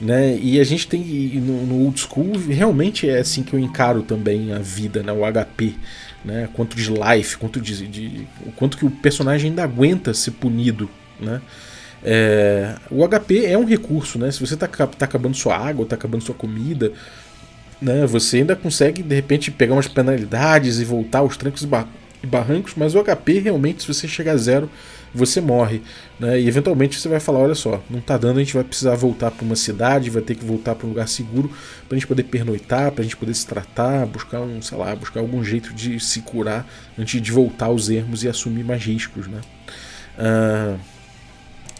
Né? 0.00 0.38
E 0.40 0.58
a 0.58 0.64
gente 0.64 0.88
tem 0.88 1.02
no, 1.40 1.66
no, 1.66 1.84
old 1.84 2.00
school 2.00 2.32
realmente 2.48 3.08
é 3.08 3.18
assim 3.18 3.42
que 3.42 3.52
eu 3.52 3.58
encaro 3.58 4.02
também 4.02 4.50
a 4.50 4.58
vida, 4.58 5.02
né? 5.02 5.12
o 5.12 5.20
HP, 5.30 5.74
né? 6.24 6.48
Quanto 6.54 6.74
de 6.74 6.90
life, 6.90 7.36
quanto 7.36 7.60
de, 7.60 7.86
de 7.86 8.26
quanto 8.56 8.78
que 8.78 8.86
o 8.86 8.90
personagem 8.90 9.50
ainda 9.50 9.62
aguenta 9.62 10.14
ser 10.14 10.30
punido, 10.32 10.88
né? 11.20 11.42
É, 12.02 12.76
o 12.90 13.06
HP 13.06 13.44
é 13.44 13.58
um 13.58 13.64
recurso, 13.64 14.18
né? 14.18 14.30
Se 14.30 14.40
você 14.40 14.54
está 14.54 14.66
tá 14.66 15.04
acabando 15.04 15.36
sua 15.36 15.56
água, 15.56 15.84
está 15.84 15.96
acabando 15.96 16.24
sua 16.24 16.34
comida, 16.34 16.92
né? 17.80 18.06
Você 18.06 18.38
ainda 18.38 18.56
consegue 18.56 19.02
de 19.02 19.14
repente 19.14 19.50
pegar 19.50 19.74
umas 19.74 19.88
penalidades 19.88 20.78
e 20.80 20.84
voltar 20.84 21.20
aos 21.20 21.36
trancos 21.36 21.62
e 22.22 22.26
barrancos, 22.26 22.74
mas 22.76 22.94
o 22.94 23.02
HP 23.02 23.40
realmente, 23.40 23.82
se 23.82 23.88
você 23.88 24.06
chegar 24.06 24.32
a 24.32 24.36
zero, 24.36 24.70
você 25.14 25.40
morre. 25.40 25.82
Né? 26.18 26.40
E 26.40 26.48
eventualmente 26.48 26.98
você 26.98 27.08
vai 27.08 27.20
falar: 27.20 27.40
olha 27.40 27.54
só, 27.54 27.82
não 27.90 28.00
tá 28.00 28.16
dando, 28.16 28.38
a 28.38 28.40
gente 28.40 28.54
vai 28.54 28.64
precisar 28.64 28.94
voltar 28.94 29.30
para 29.30 29.44
uma 29.44 29.56
cidade, 29.56 30.10
vai 30.10 30.22
ter 30.22 30.34
que 30.34 30.44
voltar 30.44 30.74
para 30.74 30.86
um 30.86 30.90
lugar 30.90 31.08
seguro 31.08 31.50
para 31.88 31.96
a 31.96 31.98
gente 31.98 32.06
poder 32.06 32.24
pernoitar, 32.24 32.92
para 32.92 33.00
a 33.00 33.04
gente 33.04 33.16
poder 33.16 33.34
se 33.34 33.46
tratar, 33.46 34.06
buscar 34.06 34.40
um, 34.40 34.60
sei 34.62 34.78
lá, 34.78 34.94
buscar 34.94 35.20
algum 35.20 35.42
jeito 35.42 35.72
de 35.74 35.98
se 36.00 36.20
curar 36.22 36.66
antes 36.98 37.20
de 37.20 37.32
voltar 37.32 37.66
aos 37.66 37.88
ermos 37.90 38.22
e 38.24 38.28
assumir 38.28 38.64
mais 38.64 38.82
riscos. 38.82 39.26
Né? 39.26 39.40
Uh, 40.18 40.78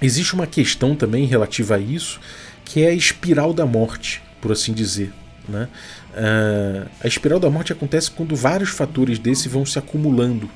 existe 0.03 0.35
uma 0.35 0.47
questão 0.47 0.95
também 0.95 1.25
relativa 1.27 1.77
a 1.77 1.79
isso, 1.79 2.21
que 2.65 2.83
é 2.83 2.89
a 2.89 2.95
espiral 2.95 3.53
da 3.53 3.67
morte, 3.67 4.23
por 4.41 4.53
assim 4.53 4.73
dizer. 4.73 5.13
Né? 5.49 5.69
Uh, 6.13 6.89
a 7.03 7.09
espiral 7.09 7.41
da 7.41 7.51
morte 7.51 7.73
acontece 7.73 8.11
quando 8.11 8.37
vários 8.37 8.71
fatores 8.71 9.19
desse 9.19 9.49
vão 9.49 9.67
se 9.67 9.79
acumulando. 9.79 10.49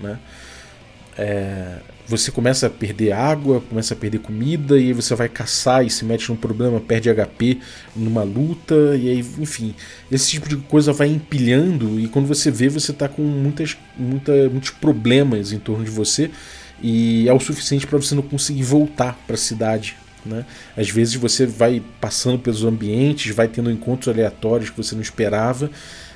Né? 0.00 0.18
É, 1.16 1.78
você 2.06 2.30
começa 2.30 2.66
a 2.66 2.70
perder 2.70 3.12
água, 3.12 3.60
começa 3.60 3.94
a 3.94 3.96
perder 3.96 4.18
comida, 4.18 4.78
e 4.78 4.88
aí 4.88 4.92
você 4.92 5.14
vai 5.14 5.28
caçar 5.28 5.84
e 5.84 5.90
se 5.90 6.04
mete 6.04 6.28
num 6.28 6.36
problema, 6.36 6.80
perde 6.80 7.08
HP 7.08 7.58
numa 7.94 8.22
luta, 8.22 8.74
e 8.96 9.08
aí, 9.08 9.26
enfim, 9.38 9.74
esse 10.10 10.30
tipo 10.30 10.48
de 10.48 10.56
coisa 10.56 10.92
vai 10.92 11.08
empilhando, 11.08 12.00
e 12.00 12.08
quando 12.08 12.26
você 12.26 12.50
vê, 12.50 12.68
você 12.68 12.90
está 12.90 13.08
com 13.08 13.22
muitas, 13.22 13.76
muita, 13.96 14.32
muitos 14.50 14.70
problemas 14.70 15.52
em 15.52 15.58
torno 15.58 15.84
de 15.84 15.90
você, 15.90 16.30
e 16.82 17.28
é 17.28 17.32
o 17.32 17.40
suficiente 17.40 17.86
para 17.86 17.98
você 17.98 18.14
não 18.14 18.22
conseguir 18.22 18.64
voltar 18.64 19.18
para 19.26 19.34
a 19.34 19.38
cidade 19.38 19.96
né? 20.24 20.44
Às 20.76 20.88
vezes 20.88 21.14
você 21.14 21.46
vai 21.46 21.82
passando 22.00 22.38
pelos 22.38 22.64
ambientes, 22.64 23.34
vai 23.34 23.48
tendo 23.48 23.70
encontros 23.70 24.08
aleatórios 24.08 24.70
que 24.70 24.76
você 24.76 24.94
não 24.94 25.02
esperava, 25.02 25.70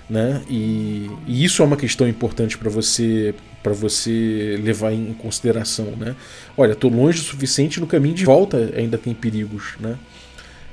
né? 0.08 0.42
E, 0.49 1.11
e 1.26 1.44
isso 1.44 1.62
é 1.62 1.64
uma 1.64 1.76
questão 1.76 2.08
importante 2.08 2.56
para 2.56 2.70
você 2.70 3.35
para 3.62 3.73
você 3.73 4.61
levar 4.62 4.92
em 4.92 5.12
consideração, 5.12 5.87
né? 5.96 6.14
Olha, 6.56 6.73
estou 6.73 6.88
longe 6.88 7.18
o 7.18 7.25
suficiente, 7.25 7.80
no 7.80 7.87
caminho 7.87 8.14
de 8.14 8.25
volta 8.25 8.73
ainda 8.76 8.96
tem 8.96 9.12
perigos, 9.12 9.75
né? 9.80 9.96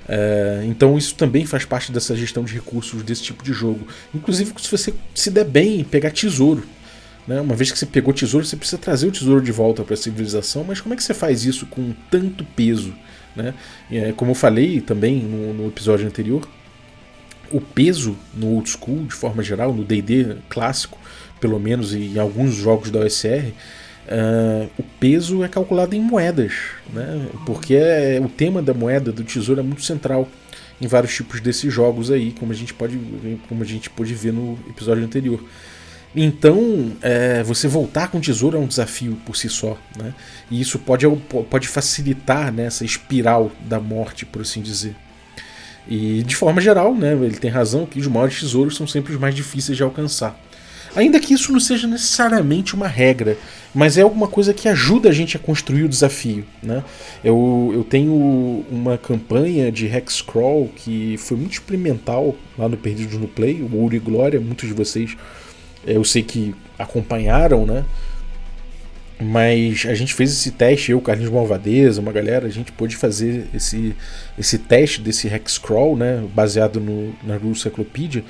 É, 0.07 0.63
então 0.67 0.95
isso 0.95 1.15
também 1.15 1.43
faz 1.45 1.65
parte 1.65 1.91
dessa 1.91 2.15
gestão 2.15 2.43
de 2.43 2.53
recursos 2.53 3.01
desse 3.01 3.23
tipo 3.23 3.43
de 3.43 3.51
jogo. 3.51 3.87
Inclusive 4.13 4.53
se 4.59 4.69
você 4.69 4.93
se 5.15 5.31
der 5.31 5.45
bem, 5.45 5.83
pegar 5.83 6.11
tesouro. 6.11 6.63
Né? 7.27 7.39
Uma 7.39 7.55
vez 7.55 7.71
que 7.71 7.79
você 7.79 7.85
pegou 7.85 8.13
tesouro, 8.13 8.45
você 8.45 8.55
precisa 8.55 8.77
trazer 8.77 9.07
o 9.07 9.11
tesouro 9.11 9.41
de 9.41 9.51
volta 9.51 9.83
para 9.83 9.93
a 9.93 9.97
civilização, 9.97 10.63
mas 10.63 10.81
como 10.81 10.93
é 10.93 10.97
que 10.97 11.03
você 11.03 11.13
faz 11.13 11.45
isso 11.45 11.65
com 11.65 11.93
tanto 12.11 12.43
peso? 12.43 12.93
Né? 13.35 13.53
É, 13.91 14.11
como 14.11 14.31
eu 14.31 14.35
falei 14.35 14.81
também 14.81 15.19
no, 15.19 15.53
no, 15.53 15.67
episódio 15.67 16.05
anterior, 16.05 16.47
o 17.51 17.61
peso 17.61 18.17
no 18.33 18.47
old 18.47 18.69
school, 18.69 19.05
de 19.05 19.13
forma 19.13 19.41
geral, 19.41 19.73
no 19.73 19.83
DD 19.83 20.37
clássico, 20.49 20.99
pelo 21.39 21.59
menos 21.59 21.93
em 21.93 22.17
alguns 22.19 22.53
jogos 22.53 22.89
da 22.89 22.99
OSR, 22.99 23.27
uh, 23.27 23.53
é, 24.07 24.67
o 24.77 24.83
peso 24.99 25.43
é 25.43 25.47
calculado 25.47 25.95
em 25.95 26.01
moedas, 26.01 26.53
né? 26.91 27.27
porque 27.45 27.75
é, 27.75 28.19
o 28.23 28.29
tema 28.29 28.61
da 28.61 28.73
moeda, 28.73 29.11
do 29.11 29.23
tesouro, 29.23 29.59
é 29.59 29.63
muito 29.63 29.83
central 29.83 30.27
em 30.81 30.87
vários 30.87 31.13
tipos 31.13 31.39
desses 31.39 31.73
jogos 31.73 32.11
aí, 32.11 32.33
como 32.37 32.51
a 32.51 32.55
gente 32.55 32.73
pode, 32.73 32.99
como 33.47 33.61
a 33.63 33.65
gente 33.65 33.89
pôde 33.89 34.13
ver 34.13 34.33
no 34.33 34.57
episódio 34.69 35.03
anterior. 35.03 35.43
Então, 36.15 36.91
é, 37.01 37.41
você 37.41 37.67
voltar 37.67 38.07
com 38.07 38.19
tesouro 38.19 38.57
é 38.57 38.59
um 38.59 38.67
desafio 38.67 39.17
por 39.25 39.35
si 39.35 39.49
só, 39.49 39.77
né? 39.97 40.13
E 40.49 40.61
isso 40.61 40.77
pode, 40.77 41.07
pode 41.49 41.67
facilitar 41.67 42.51
né, 42.53 42.65
essa 42.65 42.85
espiral 42.85 43.51
da 43.61 43.79
morte, 43.79 44.25
por 44.25 44.43
assim 44.43 44.61
dizer. 44.61 44.95
E 45.87 46.23
de 46.23 46.35
forma 46.35 46.61
geral, 46.61 46.93
né, 46.93 47.13
ele 47.13 47.37
tem 47.37 47.49
razão 47.49 47.85
que 47.85 47.99
os 47.99 48.07
maiores 48.07 48.39
tesouros 48.39 48.75
são 48.75 48.87
sempre 48.87 49.13
os 49.13 49.19
mais 49.19 49.33
difíceis 49.33 49.75
de 49.75 49.83
alcançar. 49.83 50.39
Ainda 50.95 51.19
que 51.19 51.33
isso 51.33 51.51
não 51.51 51.59
seja 51.59 51.87
necessariamente 51.87 52.75
uma 52.75 52.87
regra, 52.87 53.35
mas 53.73 53.97
é 53.97 54.03
alguma 54.03 54.27
coisa 54.27 54.53
que 54.53 54.69
ajuda 54.69 55.09
a 55.09 55.11
gente 55.11 55.35
a 55.35 55.39
construir 55.39 55.83
o 55.83 55.89
desafio. 55.89 56.45
Né? 56.61 56.83
Eu, 57.23 57.71
eu 57.73 57.83
tenho 57.83 58.13
uma 58.69 58.95
campanha 58.99 59.71
de 59.71 59.87
Hexcrawl 59.87 60.69
que 60.75 61.17
foi 61.17 61.35
muito 61.35 61.53
experimental 61.53 62.35
lá 62.55 62.69
no 62.69 62.77
Perdidos 62.77 63.17
no 63.17 63.27
Play, 63.27 63.63
o 63.63 63.75
Ouro 63.75 63.95
e 63.95 63.99
Glória, 63.99 64.39
muitos 64.39 64.67
de 64.67 64.75
vocês 64.75 65.17
eu 65.85 66.03
sei 66.03 66.23
que 66.23 66.55
acompanharam, 66.77 67.65
né? 67.65 67.85
Mas 69.19 69.85
a 69.87 69.93
gente 69.93 70.13
fez 70.13 70.31
esse 70.31 70.51
teste, 70.51 70.91
eu, 70.91 70.99
Carlinhos 70.99 71.31
Malvadeza, 71.31 72.01
uma 72.01 72.11
galera, 72.11 72.47
a 72.47 72.49
gente 72.49 72.71
pôde 72.71 72.97
fazer 72.97 73.47
esse, 73.53 73.95
esse 74.37 74.57
teste 74.57 75.01
desse 75.01 75.27
Hexcrawl, 75.27 75.95
né? 75.95 76.23
Baseado 76.33 76.79
no, 76.79 77.13
na 77.23 77.37
Rule 77.37 77.55
Cyclopedia. 77.55 78.23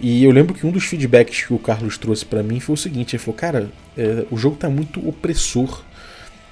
E 0.00 0.24
eu 0.24 0.32
lembro 0.32 0.54
que 0.54 0.66
um 0.66 0.70
dos 0.70 0.84
feedbacks 0.84 1.46
que 1.46 1.54
o 1.54 1.58
Carlos 1.58 1.96
trouxe 1.96 2.24
para 2.24 2.42
mim 2.42 2.58
foi 2.58 2.74
o 2.74 2.78
seguinte: 2.78 3.14
ele 3.14 3.22
falou, 3.22 3.36
cara, 3.36 3.70
é, 3.96 4.24
o 4.30 4.36
jogo 4.36 4.56
tá 4.56 4.68
muito 4.68 5.06
opressor. 5.06 5.84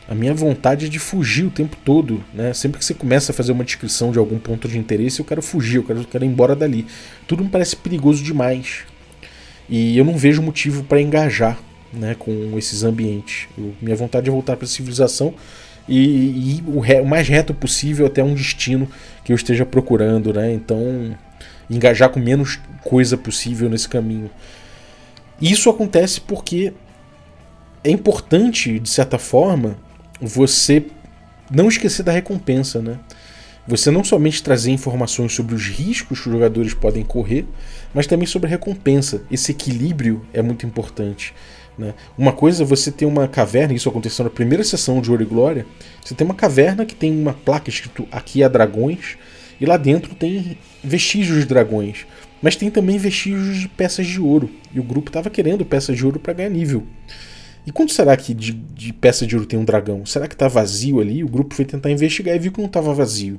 A 0.09 0.15
minha 0.15 0.35
vontade 0.35 0.87
é 0.87 0.89
de 0.89 0.99
fugir 0.99 1.45
o 1.47 1.51
tempo 1.51 1.77
todo, 1.85 2.23
né? 2.35 2.53
Sempre 2.53 2.79
que 2.79 2.85
você 2.85 2.95
começa 2.95 3.33
a 3.33 3.35
fazer 3.35 3.53
uma 3.53 3.65
descrição 3.65 4.11
de 4.11 4.19
algum 4.19 4.39
ponto 4.39 4.69
de 4.69 4.77
interesse, 4.77 5.21
eu 5.21 5.25
quero 5.25 5.41
fugir, 5.41 5.77
eu 5.77 5.85
quero, 5.85 6.01
eu 6.01 6.05
quero 6.05 6.25
ir 6.25 6.29
embora 6.29 6.55
dali. 6.55 6.85
Tudo 7.27 7.45
me 7.45 7.51
parece 7.51 7.77
perigoso 7.77 8.23
demais. 8.23 8.85
E 9.71 9.97
eu 9.97 10.05
não 10.05 10.17
vejo 10.17 10.43
motivo 10.43 10.83
para 10.83 11.01
engajar 11.01 11.57
né, 11.93 12.17
com 12.19 12.59
esses 12.59 12.83
ambientes. 12.83 13.49
Eu, 13.57 13.73
minha 13.81 13.95
vontade 13.95 14.29
é 14.29 14.33
voltar 14.33 14.57
para 14.57 14.65
a 14.65 14.69
civilização 14.69 15.33
e, 15.89 16.57
ir 16.57 16.65
o, 16.67 16.81
re, 16.81 17.01
o, 17.01 17.07
mais 17.07 17.29
reto 17.29 17.55
possível 17.55 18.07
até 18.07 18.23
um 18.23 18.35
destino 18.35 18.89
que 19.25 19.33
eu 19.33 19.37
esteja 19.37 19.65
procurando. 19.65 20.33
Né? 20.33 20.53
Então, 20.53 21.17
engajar 21.71 22.09
com 22.09 22.19
menos 22.19 22.59
coisa 22.83 23.17
possível 23.17 23.71
nesse 23.71 23.89
caminho. 23.89 24.29
Isso 25.41 25.71
acontece 25.71 26.21
porque 26.21 26.73
é 27.85 27.91
importante, 27.91 28.79
de 28.79 28.89
certa 28.89 29.19
forma, 29.19 29.79
você 30.21 30.85
não 31.51 31.69
esquecer 31.69 32.03
da 32.03 32.13
recompensa, 32.13 32.83
né? 32.83 32.99
Você 33.67 33.91
não 33.91 34.03
somente 34.03 34.43
trazer 34.43 34.71
informações 34.71 35.33
sobre 35.35 35.55
os 35.55 35.67
riscos 35.67 36.21
que 36.21 36.29
os 36.29 36.33
jogadores 36.33 36.75
podem 36.75 37.05
correr, 37.05 37.47
mas 37.95 38.07
também 38.07 38.27
sobre 38.27 38.49
a 38.49 38.51
recompensa. 38.51 39.23
Esse 39.31 39.53
equilíbrio 39.53 40.25
é 40.33 40.43
muito 40.43 40.67
importante. 40.67 41.35
Né? 41.77 41.95
Uma 42.17 42.33
coisa 42.33 42.63
é 42.63 42.67
você 42.67 42.91
ter 42.91 43.07
uma 43.07 43.29
caverna, 43.29 43.75
isso 43.75 43.89
aconteceu 43.89 44.25
na 44.25 44.31
primeira 44.31 44.65
sessão 44.65 45.01
de 45.01 45.11
Ouro 45.11 45.23
e 45.23 45.27
Glória. 45.27 45.67
Você 46.03 46.15
tem 46.15 46.25
uma 46.25 46.35
caverna 46.35 46.85
que 46.85 46.95
tem 46.95 47.13
uma 47.13 47.33
placa 47.33 47.71
escrito 47.71 48.09
Aqui 48.11 48.43
há 48.43 48.49
dragões, 48.49 49.17
e 49.61 49.67
lá 49.67 49.77
dentro 49.77 50.15
tem 50.15 50.59
vestígios 50.83 51.41
de 51.41 51.45
dragões. 51.45 52.07
Mas 52.43 52.57
tem 52.57 52.71
também 52.71 52.97
vestígios 52.97 53.59
de 53.59 53.69
peças 53.69 54.07
de 54.07 54.21
ouro. 54.21 54.51
E 54.75 54.81
o 54.81 54.83
grupo 54.83 55.11
estava 55.11 55.29
querendo 55.29 55.65
peças 55.65 55.97
de 55.97 56.05
ouro 56.05 56.19
para 56.19 56.33
ganhar 56.33 56.49
nível. 56.49 56.87
E 57.67 57.71
quanto 57.71 57.93
será 57.93 58.17
que 58.17 58.33
de, 58.33 58.53
de 58.53 58.93
peça 58.93 59.27
de 59.27 59.35
ouro 59.37 59.47
tem 59.47 59.59
um 59.59 59.65
dragão? 59.65 60.07
Será 60.07 60.27
que 60.27 60.35
está 60.35 60.49
vazio 60.49 61.01
ali? 61.01 61.23
O 61.23 61.29
grupo 61.29 61.55
foi 61.55 61.67
tentar 61.67 61.91
investigar 61.91 62.35
e 62.35 62.39
viu 62.39 62.53
que 62.53 62.59
não 62.59 62.67
estava 62.67 62.95
vazio. 62.95 63.39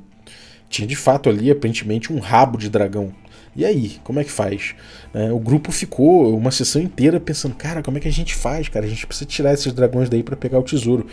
Tinha 0.71 0.87
de 0.87 0.95
fato 0.95 1.29
ali, 1.29 1.51
aparentemente, 1.51 2.11
um 2.11 2.19
rabo 2.19 2.57
de 2.57 2.69
dragão. 2.69 3.13
E 3.53 3.65
aí, 3.65 3.99
como 4.05 4.19
é 4.19 4.23
que 4.23 4.31
faz? 4.31 4.73
É, 5.13 5.29
o 5.31 5.37
grupo 5.37 5.71
ficou 5.71 6.35
uma 6.37 6.49
sessão 6.49 6.81
inteira 6.81 7.19
pensando, 7.19 7.53
cara, 7.53 7.83
como 7.83 7.97
é 7.97 7.99
que 7.99 8.07
a 8.07 8.11
gente 8.11 8.33
faz, 8.33 8.69
cara? 8.69 8.85
A 8.85 8.89
gente 8.89 9.05
precisa 9.05 9.29
tirar 9.29 9.53
esses 9.53 9.73
dragões 9.73 10.07
daí 10.07 10.23
para 10.23 10.37
pegar 10.37 10.57
o 10.57 10.63
tesouro. 10.63 11.05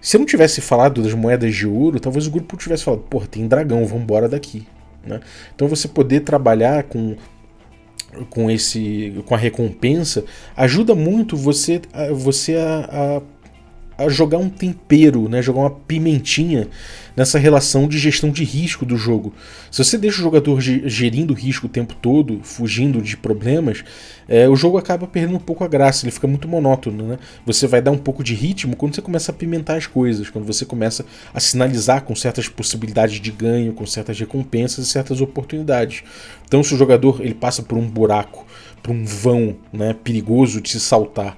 Se 0.00 0.16
eu 0.16 0.20
não 0.20 0.26
tivesse 0.26 0.62
falado 0.62 1.02
das 1.02 1.12
moedas 1.12 1.54
de 1.54 1.66
ouro, 1.66 2.00
talvez 2.00 2.26
o 2.26 2.30
grupo 2.30 2.56
tivesse 2.56 2.82
falado, 2.82 3.02
porra, 3.02 3.26
tem 3.26 3.46
dragão, 3.46 3.84
vamos 3.84 4.04
embora 4.04 4.28
daqui. 4.28 4.66
Né? 5.06 5.20
Então 5.54 5.68
você 5.68 5.86
poder 5.86 6.20
trabalhar 6.20 6.84
com 6.84 7.16
com 8.28 8.50
esse 8.50 9.22
com 9.24 9.34
a 9.34 9.38
recompensa 9.38 10.22
ajuda 10.54 10.94
muito 10.94 11.34
você 11.34 11.80
você 12.14 12.56
a, 12.56 13.16
a 13.16 13.22
a 14.04 14.08
jogar 14.08 14.38
um 14.38 14.48
tempero, 14.48 15.28
né, 15.28 15.42
jogar 15.42 15.60
uma 15.60 15.70
pimentinha 15.70 16.68
nessa 17.16 17.38
relação 17.38 17.86
de 17.86 17.98
gestão 17.98 18.30
de 18.30 18.44
risco 18.44 18.86
do 18.86 18.96
jogo. 18.96 19.34
Se 19.70 19.84
você 19.84 19.98
deixa 19.98 20.20
o 20.20 20.22
jogador 20.22 20.60
gerindo 20.60 21.34
risco 21.34 21.66
o 21.66 21.68
tempo 21.68 21.94
todo, 21.94 22.40
fugindo 22.42 23.00
de 23.02 23.16
problemas, 23.16 23.84
é, 24.28 24.48
o 24.48 24.56
jogo 24.56 24.78
acaba 24.78 25.06
perdendo 25.06 25.36
um 25.36 25.40
pouco 25.40 25.64
a 25.64 25.68
graça, 25.68 26.04
ele 26.04 26.12
fica 26.12 26.26
muito 26.26 26.48
monótono. 26.48 27.06
Né? 27.06 27.18
Você 27.44 27.66
vai 27.66 27.82
dar 27.82 27.90
um 27.90 27.98
pouco 27.98 28.24
de 28.24 28.34
ritmo 28.34 28.76
quando 28.76 28.94
você 28.94 29.02
começa 29.02 29.30
a 29.30 29.34
pimentar 29.34 29.76
as 29.76 29.86
coisas, 29.86 30.30
quando 30.30 30.46
você 30.46 30.64
começa 30.64 31.04
a 31.34 31.40
sinalizar 31.40 32.02
com 32.02 32.14
certas 32.14 32.48
possibilidades 32.48 33.20
de 33.20 33.30
ganho, 33.30 33.72
com 33.72 33.84
certas 33.86 34.18
recompensas 34.18 34.86
e 34.86 34.88
certas 34.88 35.20
oportunidades. 35.20 36.02
Então, 36.46 36.62
se 36.62 36.74
o 36.74 36.78
jogador 36.78 37.20
ele 37.20 37.34
passa 37.34 37.62
por 37.62 37.76
um 37.76 37.86
buraco, 37.86 38.46
por 38.82 38.92
um 38.92 39.04
vão 39.04 39.56
né, 39.72 39.94
perigoso 39.94 40.60
de 40.60 40.70
se 40.70 40.80
saltar, 40.80 41.36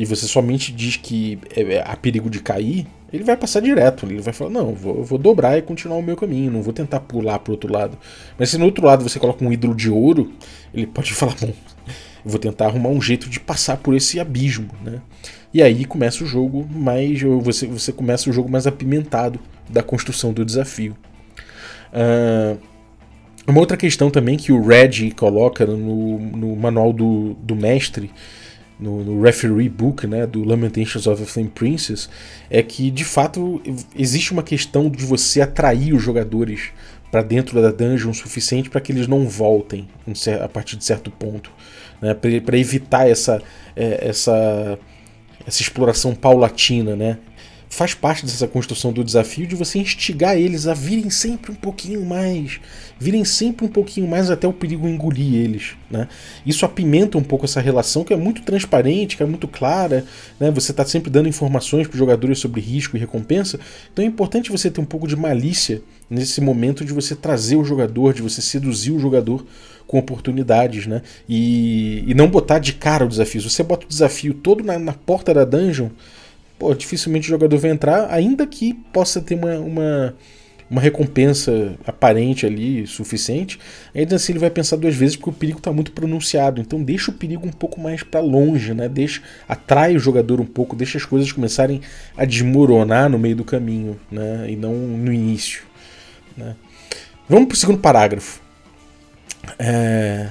e 0.00 0.06
você 0.06 0.26
somente 0.26 0.72
diz 0.72 0.96
que 0.96 1.38
é, 1.54 1.74
é, 1.74 1.84
há 1.86 1.94
perigo 1.94 2.30
de 2.30 2.40
cair, 2.40 2.86
ele 3.12 3.22
vai 3.22 3.36
passar 3.36 3.60
direto. 3.60 4.06
Ele 4.06 4.18
vai 4.18 4.32
falar: 4.32 4.48
Não, 4.48 4.72
vou, 4.72 5.04
vou 5.04 5.18
dobrar 5.18 5.58
e 5.58 5.62
continuar 5.62 5.98
o 5.98 6.02
meu 6.02 6.16
caminho, 6.16 6.50
não 6.50 6.62
vou 6.62 6.72
tentar 6.72 7.00
pular 7.00 7.38
para 7.38 7.52
outro 7.52 7.70
lado. 7.70 7.98
Mas 8.38 8.48
se 8.48 8.56
no 8.56 8.64
outro 8.64 8.86
lado 8.86 9.06
você 9.06 9.18
coloca 9.18 9.44
um 9.44 9.52
ídolo 9.52 9.74
de 9.74 9.90
ouro, 9.90 10.32
ele 10.72 10.86
pode 10.86 11.12
falar: 11.12 11.36
Bom, 11.38 11.52
vou 12.24 12.38
tentar 12.38 12.68
arrumar 12.68 12.88
um 12.88 13.02
jeito 13.02 13.28
de 13.28 13.38
passar 13.38 13.76
por 13.76 13.94
esse 13.94 14.18
abismo. 14.18 14.70
Né? 14.82 15.02
E 15.52 15.62
aí 15.62 15.84
começa 15.84 16.24
o 16.24 16.26
jogo 16.26 16.66
mais. 16.72 17.20
Você, 17.42 17.66
você 17.66 17.92
começa 17.92 18.30
o 18.30 18.32
jogo 18.32 18.50
mais 18.50 18.66
apimentado 18.66 19.38
da 19.68 19.82
construção 19.82 20.32
do 20.32 20.46
desafio. 20.46 20.96
Uh, 21.92 22.58
uma 23.46 23.60
outra 23.60 23.76
questão 23.76 24.10
também 24.10 24.38
que 24.38 24.50
o 24.50 24.66
Red 24.66 25.10
coloca 25.14 25.66
no, 25.66 26.18
no 26.18 26.56
manual 26.56 26.90
do, 26.90 27.34
do 27.34 27.54
mestre 27.54 28.10
no, 28.80 29.04
no, 29.04 29.22
referee 29.22 29.68
book 29.68 30.06
né, 30.06 30.26
do 30.26 30.42
Lamentations 30.42 31.06
of 31.06 31.22
a 31.22 31.26
Flame 31.26 31.48
Princess 31.48 32.08
é 32.48 32.62
que 32.62 32.90
de 32.90 33.04
fato 33.04 33.60
existe 33.94 34.32
uma 34.32 34.42
questão 34.42 34.88
de 34.88 35.04
você 35.04 35.40
atrair 35.40 35.94
os 35.94 36.02
jogadores 36.02 36.70
para 37.10 37.22
dentro 37.22 37.60
da 37.60 37.70
dungeon 37.70 38.10
o 38.10 38.14
suficiente 38.14 38.70
para 38.70 38.80
que 38.80 38.92
eles 38.92 39.06
não 39.06 39.28
voltem 39.28 39.88
a 40.42 40.48
partir 40.48 40.76
de 40.76 40.84
certo 40.84 41.10
ponto, 41.10 41.50
né, 42.00 42.14
para 42.14 42.56
evitar 42.56 43.08
essa, 43.08 43.42
é, 43.74 44.08
essa, 44.08 44.78
essa 45.46 45.60
exploração 45.60 46.14
paulatina, 46.14 46.94
né, 46.94 47.18
faz 47.72 47.94
parte 47.94 48.26
dessa 48.26 48.48
construção 48.48 48.92
do 48.92 49.04
desafio 49.04 49.46
de 49.46 49.54
você 49.54 49.78
instigar 49.78 50.36
eles 50.36 50.66
a 50.66 50.74
virem 50.74 51.08
sempre 51.08 51.52
um 51.52 51.54
pouquinho 51.54 52.04
mais, 52.04 52.60
virem 52.98 53.24
sempre 53.24 53.64
um 53.64 53.68
pouquinho 53.68 54.08
mais 54.08 54.28
até 54.28 54.46
o 54.46 54.52
perigo 54.52 54.88
engolir 54.88 55.36
eles. 55.36 55.76
Né? 55.88 56.08
Isso 56.44 56.66
apimenta 56.66 57.16
um 57.16 57.22
pouco 57.22 57.44
essa 57.44 57.60
relação 57.60 58.02
que 58.02 58.12
é 58.12 58.16
muito 58.16 58.42
transparente, 58.42 59.16
que 59.16 59.22
é 59.22 59.26
muito 59.26 59.46
clara. 59.46 60.04
Né? 60.38 60.50
Você 60.50 60.72
está 60.72 60.84
sempre 60.84 61.08
dando 61.10 61.28
informações 61.28 61.86
para 61.86 61.94
os 61.94 61.98
jogadores 61.98 62.40
sobre 62.40 62.60
risco 62.60 62.96
e 62.96 63.00
recompensa. 63.00 63.60
Então 63.92 64.04
é 64.04 64.08
importante 64.08 64.50
você 64.50 64.68
ter 64.68 64.80
um 64.80 64.84
pouco 64.84 65.06
de 65.06 65.14
malícia 65.14 65.80
nesse 66.10 66.40
momento 66.40 66.84
de 66.84 66.92
você 66.92 67.14
trazer 67.14 67.54
o 67.54 67.64
jogador, 67.64 68.12
de 68.12 68.20
você 68.20 68.42
seduzir 68.42 68.90
o 68.90 68.98
jogador 68.98 69.46
com 69.86 69.96
oportunidades, 69.96 70.86
né? 70.86 71.02
E, 71.28 72.04
e 72.06 72.14
não 72.14 72.28
botar 72.28 72.58
de 72.58 72.72
cara 72.72 73.04
o 73.04 73.08
desafio. 73.08 73.40
Se 73.40 73.50
você 73.50 73.62
bota 73.62 73.86
o 73.86 73.88
desafio 73.88 74.34
todo 74.34 74.64
na, 74.64 74.78
na 74.78 74.92
porta 74.92 75.32
da 75.32 75.44
dungeon, 75.44 75.88
pô, 76.60 76.74
dificilmente 76.74 77.26
o 77.26 77.30
jogador 77.30 77.56
vai 77.58 77.70
entrar, 77.70 78.12
ainda 78.12 78.46
que 78.46 78.74
possa 78.92 79.18
ter 79.18 79.34
uma, 79.34 79.58
uma, 79.58 80.14
uma 80.70 80.80
recompensa 80.80 81.74
aparente 81.86 82.44
ali, 82.44 82.86
suficiente, 82.86 83.58
ainda 83.94 84.16
assim 84.16 84.32
ele 84.32 84.38
vai 84.38 84.50
pensar 84.50 84.76
duas 84.76 84.94
vezes 84.94 85.16
porque 85.16 85.30
o 85.30 85.32
perigo 85.32 85.58
está 85.58 85.72
muito 85.72 85.90
pronunciado. 85.92 86.60
Então 86.60 86.82
deixa 86.82 87.10
o 87.10 87.14
perigo 87.14 87.46
um 87.46 87.50
pouco 87.50 87.80
mais 87.80 88.02
para 88.02 88.20
longe, 88.20 88.74
né? 88.74 88.90
Deixa, 88.90 89.22
atrai 89.48 89.96
o 89.96 89.98
jogador 89.98 90.38
um 90.38 90.44
pouco, 90.44 90.76
deixa 90.76 90.98
as 90.98 91.04
coisas 91.06 91.32
começarem 91.32 91.80
a 92.14 92.26
desmoronar 92.26 93.08
no 93.08 93.18
meio 93.18 93.36
do 93.36 93.44
caminho, 93.44 93.98
né? 94.10 94.44
E 94.50 94.54
não 94.54 94.74
no 94.74 95.10
início. 95.10 95.62
Né? 96.36 96.54
Vamos 97.26 97.48
para 97.48 97.54
o 97.54 97.58
segundo 97.58 97.78
parágrafo. 97.78 98.42
É... 99.58 100.28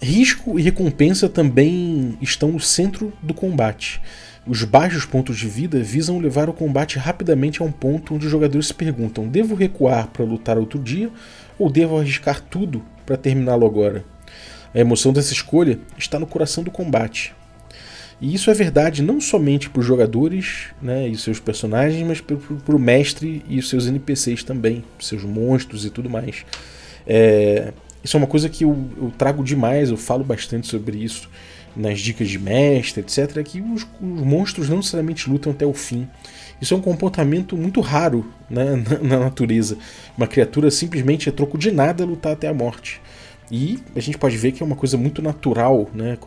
Risco 0.00 0.58
e 0.58 0.62
recompensa 0.62 1.26
também 1.26 2.18
estão 2.20 2.52
no 2.52 2.60
centro 2.60 3.12
do 3.22 3.32
combate. 3.32 4.00
Os 4.48 4.64
baixos 4.64 5.04
pontos 5.04 5.36
de 5.36 5.46
vida 5.46 5.78
visam 5.82 6.18
levar 6.18 6.48
o 6.48 6.54
combate 6.54 6.98
rapidamente 6.98 7.60
a 7.60 7.66
um 7.66 7.70
ponto 7.70 8.14
onde 8.14 8.24
os 8.24 8.32
jogadores 8.32 8.68
se 8.68 8.74
perguntam: 8.74 9.28
devo 9.28 9.54
recuar 9.54 10.08
para 10.08 10.24
lutar 10.24 10.56
outro 10.56 10.78
dia 10.78 11.10
ou 11.58 11.70
devo 11.70 11.98
arriscar 11.98 12.40
tudo 12.40 12.82
para 13.04 13.18
terminá-lo 13.18 13.66
agora? 13.66 14.06
A 14.74 14.80
emoção 14.80 15.12
dessa 15.12 15.34
escolha 15.34 15.78
está 15.98 16.18
no 16.18 16.26
coração 16.26 16.64
do 16.64 16.70
combate. 16.70 17.34
E 18.22 18.34
isso 18.34 18.50
é 18.50 18.54
verdade 18.54 19.02
não 19.02 19.20
somente 19.20 19.68
para 19.68 19.80
os 19.80 19.86
jogadores 19.86 20.68
né, 20.80 21.06
e 21.06 21.16
seus 21.16 21.38
personagens, 21.38 22.04
mas 22.06 22.20
para 22.20 22.74
o 22.74 22.78
mestre 22.78 23.44
e 23.48 23.58
os 23.58 23.68
seus 23.68 23.86
NPCs 23.86 24.42
também, 24.42 24.82
seus 24.98 25.24
monstros 25.24 25.84
e 25.84 25.90
tudo 25.90 26.08
mais. 26.08 26.46
É, 27.06 27.72
isso 28.02 28.16
é 28.16 28.18
uma 28.18 28.26
coisa 28.26 28.48
que 28.48 28.64
eu, 28.64 28.76
eu 28.96 29.12
trago 29.16 29.44
demais, 29.44 29.90
eu 29.90 29.96
falo 29.96 30.24
bastante 30.24 30.66
sobre 30.66 30.96
isso 30.98 31.28
nas 31.78 32.00
dicas 32.00 32.28
de 32.28 32.38
mestre, 32.38 33.00
etc., 33.00 33.42
que 33.42 33.60
os, 33.60 33.82
os, 33.82 33.88
monstros 34.00 34.68
não 34.68 34.78
necessariamente 34.78 35.30
lutam 35.30 35.52
até 35.52 35.64
o 35.64 35.72
fim. 35.72 36.08
Isso 36.60 36.74
é 36.74 36.76
um 36.76 36.80
comportamento 36.80 37.56
muito 37.56 37.80
raro 37.80 38.26
né, 38.50 38.76
na, 38.84 38.98
na, 38.98 39.18
natureza. 39.20 39.78
Uma 40.16 40.26
criatura 40.26 40.70
simplesmente 40.70 41.28
é 41.28 41.32
troco 41.32 41.56
de 41.56 41.70
nada 41.70 42.04
lutar 42.04 42.32
até 42.32 42.48
a 42.48 42.54
morte. 42.54 43.00
E 43.50 43.78
a 43.96 44.00
gente 44.00 44.18
pode 44.18 44.36
ver 44.36 44.52
que 44.52 44.62
é 44.62 44.66
uma 44.66 44.76
coisa 44.76 44.96
muito 44.96 45.22
natural 45.22 45.88
né, 45.94 46.18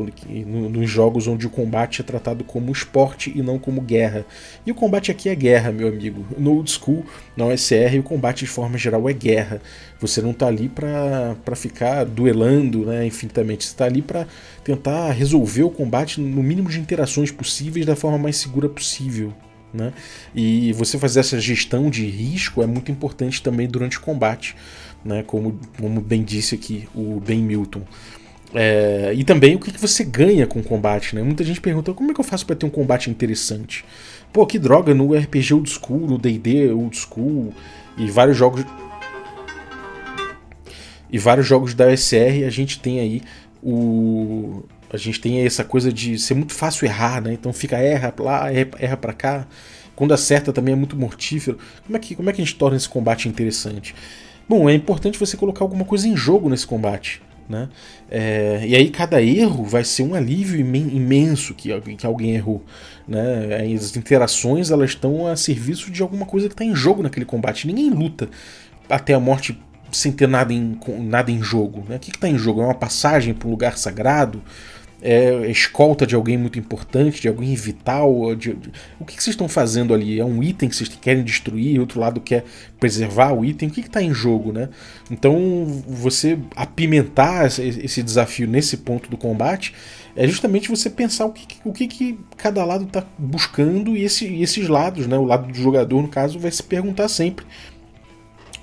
nos 0.43 0.89
jogos 0.89 1.27
onde 1.27 1.45
o 1.45 1.49
combate 1.49 2.01
é 2.01 2.03
tratado 2.03 2.43
como 2.43 2.71
esporte 2.71 3.31
e 3.35 3.43
não 3.43 3.59
como 3.59 3.79
guerra. 3.79 4.25
E 4.65 4.71
o 4.71 4.75
combate 4.75 5.11
aqui 5.11 5.29
é 5.29 5.35
guerra, 5.35 5.71
meu 5.71 5.87
amigo. 5.87 6.25
No 6.37 6.53
old 6.53 6.71
school, 6.71 7.05
na 7.37 7.45
OSR, 7.45 7.99
o 7.99 8.03
combate 8.03 8.39
de 8.39 8.47
forma 8.47 8.77
geral 8.77 9.07
é 9.07 9.13
guerra. 9.13 9.61
Você 9.99 10.21
não 10.21 10.31
está 10.31 10.47
ali 10.47 10.67
para 10.67 11.55
ficar 11.55 12.05
duelando 12.05 12.85
né, 12.85 13.05
infinitamente. 13.05 13.65
Você 13.65 13.71
está 13.71 13.85
ali 13.85 14.01
para 14.01 14.25
tentar 14.63 15.11
resolver 15.11 15.63
o 15.63 15.69
combate 15.69 16.19
no 16.19 16.41
mínimo 16.41 16.69
de 16.69 16.79
interações 16.79 17.29
possíveis 17.29 17.85
da 17.85 17.95
forma 17.95 18.17
mais 18.17 18.37
segura 18.37 18.67
possível. 18.67 19.31
Né? 19.71 19.93
E 20.35 20.73
você 20.73 20.97
fazer 20.97 21.21
essa 21.21 21.39
gestão 21.39 21.89
de 21.89 22.05
risco 22.05 22.61
é 22.61 22.65
muito 22.65 22.91
importante 22.91 23.41
também 23.41 23.67
durante 23.67 23.97
o 23.97 24.01
combate 24.01 24.55
né, 25.03 25.23
como, 25.23 25.59
como 25.79 26.01
bem 26.01 26.23
disse 26.23 26.55
aqui 26.55 26.87
o 26.93 27.19
Ben 27.19 27.41
Milton. 27.41 27.81
É, 28.53 29.13
e 29.15 29.23
também 29.23 29.55
o 29.55 29.59
que, 29.59 29.71
que 29.71 29.79
você 29.79 30.03
ganha 30.03 30.45
com 30.45 30.59
o 30.59 30.63
combate, 30.63 31.15
né? 31.15 31.23
Muita 31.23 31.43
gente 31.43 31.61
pergunta 31.61 31.93
como 31.93 32.11
é 32.11 32.13
que 32.13 32.19
eu 32.19 32.25
faço 32.25 32.45
para 32.45 32.55
ter 32.55 32.65
um 32.65 32.69
combate 32.69 33.09
interessante. 33.09 33.85
Pô, 34.33 34.45
que 34.45 34.59
droga, 34.59 34.93
no 34.93 35.13
RPG 35.13 35.53
Old 35.53 35.69
School, 35.69 36.07
no 36.07 36.17
D&D 36.17 36.71
Old 36.71 36.97
School 36.97 37.53
e 37.97 38.09
vários 38.09 38.37
jogos 38.37 38.65
e 41.11 41.17
vários 41.17 41.45
jogos 41.45 41.73
da 41.73 41.95
SR 41.95 42.45
a 42.45 42.49
gente 42.49 42.79
tem 42.79 42.99
aí 42.99 43.21
o 43.61 44.63
a 44.93 44.97
gente 44.97 45.21
tem 45.21 45.45
essa 45.45 45.63
coisa 45.63 45.91
de 45.91 46.19
ser 46.19 46.33
muito 46.33 46.53
fácil 46.53 46.85
errar, 46.85 47.21
né? 47.21 47.31
Então 47.31 47.53
fica 47.53 47.77
erra 47.77 48.13
lá, 48.19 48.47
erra 48.53 48.97
para 48.97 49.13
cá. 49.13 49.47
Quando 49.95 50.13
acerta 50.13 50.51
também 50.51 50.73
é 50.73 50.75
muito 50.75 50.97
mortífero. 50.97 51.57
Como 51.85 51.95
é 51.95 51.99
que 51.99 52.15
como 52.15 52.29
é 52.29 52.33
que 52.33 52.41
a 52.41 52.45
gente 52.45 52.57
torna 52.57 52.75
esse 52.75 52.89
combate 52.89 53.29
interessante? 53.29 53.95
Bom, 54.47 54.69
é 54.69 54.73
importante 54.73 55.19
você 55.19 55.37
colocar 55.37 55.63
alguma 55.63 55.85
coisa 55.85 56.07
em 56.07 56.15
jogo 56.15 56.49
nesse 56.49 56.67
combate. 56.67 57.21
Né? 57.51 57.67
É, 58.09 58.63
e 58.65 58.75
aí 58.75 58.89
cada 58.89 59.21
erro 59.21 59.65
vai 59.65 59.83
ser 59.83 60.03
um 60.03 60.15
alívio 60.15 60.59
imenso 60.59 61.53
que, 61.53 61.69
que 61.97 62.05
alguém 62.05 62.33
errou. 62.33 62.63
Né? 63.07 63.73
As 63.75 63.95
interações 63.95 64.71
elas 64.71 64.91
estão 64.91 65.27
a 65.27 65.35
serviço 65.35 65.91
de 65.91 66.01
alguma 66.01 66.25
coisa 66.25 66.47
que 66.47 66.53
está 66.53 66.63
em 66.63 66.73
jogo 66.73 67.03
naquele 67.03 67.25
combate. 67.25 67.67
Ninguém 67.67 67.89
luta 67.89 68.29
até 68.89 69.13
a 69.13 69.19
morte 69.19 69.59
sem 69.91 70.11
ter 70.13 70.27
nada 70.27 70.53
em, 70.53 70.79
nada 70.99 71.29
em 71.29 71.43
jogo. 71.43 71.83
Né? 71.87 71.97
O 71.97 71.99
que 71.99 72.11
está 72.11 72.29
em 72.29 72.37
jogo? 72.37 72.61
É 72.61 72.65
uma 72.65 72.73
passagem 72.73 73.33
para 73.33 73.47
um 73.47 73.51
lugar 73.51 73.77
sagrado? 73.77 74.41
É 75.01 75.49
escolta 75.49 76.05
de 76.05 76.13
alguém 76.13 76.37
muito 76.37 76.59
importante, 76.59 77.21
de 77.21 77.27
alguém 77.27 77.55
vital? 77.55 78.35
De, 78.35 78.53
de, 78.53 78.71
o 78.99 79.05
que, 79.05 79.15
que, 79.15 79.23
vocês 79.23 79.33
estão 79.33 79.49
fazendo 79.49 79.93
ali? 79.93 80.19
É 80.19 80.25
um 80.25 80.43
item 80.43 80.69
que 80.69 80.75
vocês 80.75 80.89
querem 80.89 81.23
destruir, 81.23 81.79
outro 81.79 81.99
lado 81.99 82.21
quer 82.21 82.45
preservar 82.79 83.33
o 83.33 83.43
item? 83.43 83.69
O 83.69 83.71
que 83.71 83.81
está 83.81 84.01
em 84.01 84.13
jogo, 84.13 84.51
né? 84.51 84.69
Então, 85.09 85.65
você 85.87 86.37
apimentar 86.55 87.47
esse 87.47 88.03
desafio 88.03 88.47
nesse 88.47 88.77
ponto 88.77 89.09
do 89.09 89.17
combate 89.17 89.73
é 90.15 90.27
justamente 90.27 90.69
você 90.69 90.89
pensar 90.89 91.25
o 91.25 91.31
que, 91.31 91.57
o 91.63 91.71
que, 91.71 91.87
que 91.87 92.19
cada 92.37 92.63
lado 92.65 92.83
está 92.83 93.03
buscando 93.17 93.95
e, 93.95 94.03
esse, 94.03 94.27
e 94.27 94.43
esses 94.43 94.67
lados, 94.67 95.07
né? 95.07 95.17
O 95.17 95.25
lado 95.25 95.47
do 95.47 95.57
jogador, 95.57 96.01
no 96.01 96.09
caso, 96.09 96.37
vai 96.37 96.51
se 96.51 96.61
perguntar 96.61 97.07
sempre 97.07 97.45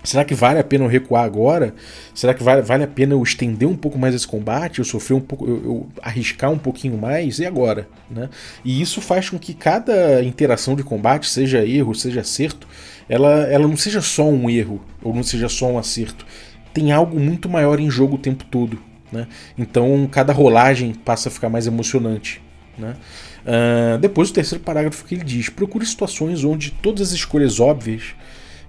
Será 0.04 0.24
que 0.24 0.34
vale 0.34 0.58
a 0.58 0.64
pena 0.64 0.84
eu 0.84 0.88
recuar 0.88 1.24
agora? 1.24 1.74
Será 2.14 2.32
que 2.32 2.42
vale, 2.42 2.62
vale 2.62 2.84
a 2.84 2.86
pena 2.86 3.14
eu 3.14 3.22
estender 3.22 3.68
um 3.68 3.76
pouco 3.76 3.98
mais 3.98 4.14
esse 4.14 4.26
combate? 4.26 4.78
Eu 4.78 4.84
sofrer 4.84 5.14
um 5.14 5.20
pouco, 5.20 5.46
eu, 5.46 5.64
eu, 5.64 5.86
arriscar 6.00 6.50
um 6.50 6.58
pouquinho 6.58 6.96
mais? 6.96 7.38
E 7.38 7.46
agora? 7.46 7.88
Né? 8.10 8.28
E 8.64 8.80
isso 8.80 9.00
faz 9.00 9.28
com 9.28 9.38
que 9.38 9.52
cada 9.52 10.22
interação 10.22 10.76
de 10.76 10.82
combate, 10.82 11.28
seja 11.28 11.66
erro, 11.66 11.94
seja 11.94 12.20
acerto, 12.20 12.66
ela, 13.08 13.42
ela 13.48 13.66
não 13.66 13.76
seja 13.76 14.00
só 14.00 14.28
um 14.28 14.48
erro 14.48 14.80
ou 15.02 15.14
não 15.14 15.22
seja 15.22 15.48
só 15.48 15.66
um 15.66 15.78
acerto. 15.78 16.24
Tem 16.72 16.92
algo 16.92 17.18
muito 17.18 17.48
maior 17.48 17.80
em 17.80 17.90
jogo 17.90 18.14
o 18.14 18.18
tempo 18.18 18.44
todo. 18.44 18.78
Né? 19.10 19.26
Então 19.56 20.08
cada 20.10 20.32
rolagem 20.32 20.94
passa 20.94 21.28
a 21.28 21.32
ficar 21.32 21.48
mais 21.48 21.66
emocionante. 21.66 22.40
Né? 22.76 22.94
Uh, 23.44 23.98
depois 23.98 24.30
o 24.30 24.32
terceiro 24.32 24.62
parágrafo 24.62 25.04
que 25.04 25.14
ele 25.14 25.24
diz: 25.24 25.48
procure 25.48 25.84
situações 25.84 26.44
onde 26.44 26.70
todas 26.70 27.08
as 27.08 27.14
escolhas 27.14 27.58
óbvias 27.58 28.14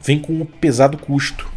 vêm 0.02 0.20
com 0.20 0.34
um 0.34 0.46
pesado 0.46 0.98
custo. 0.98 1.50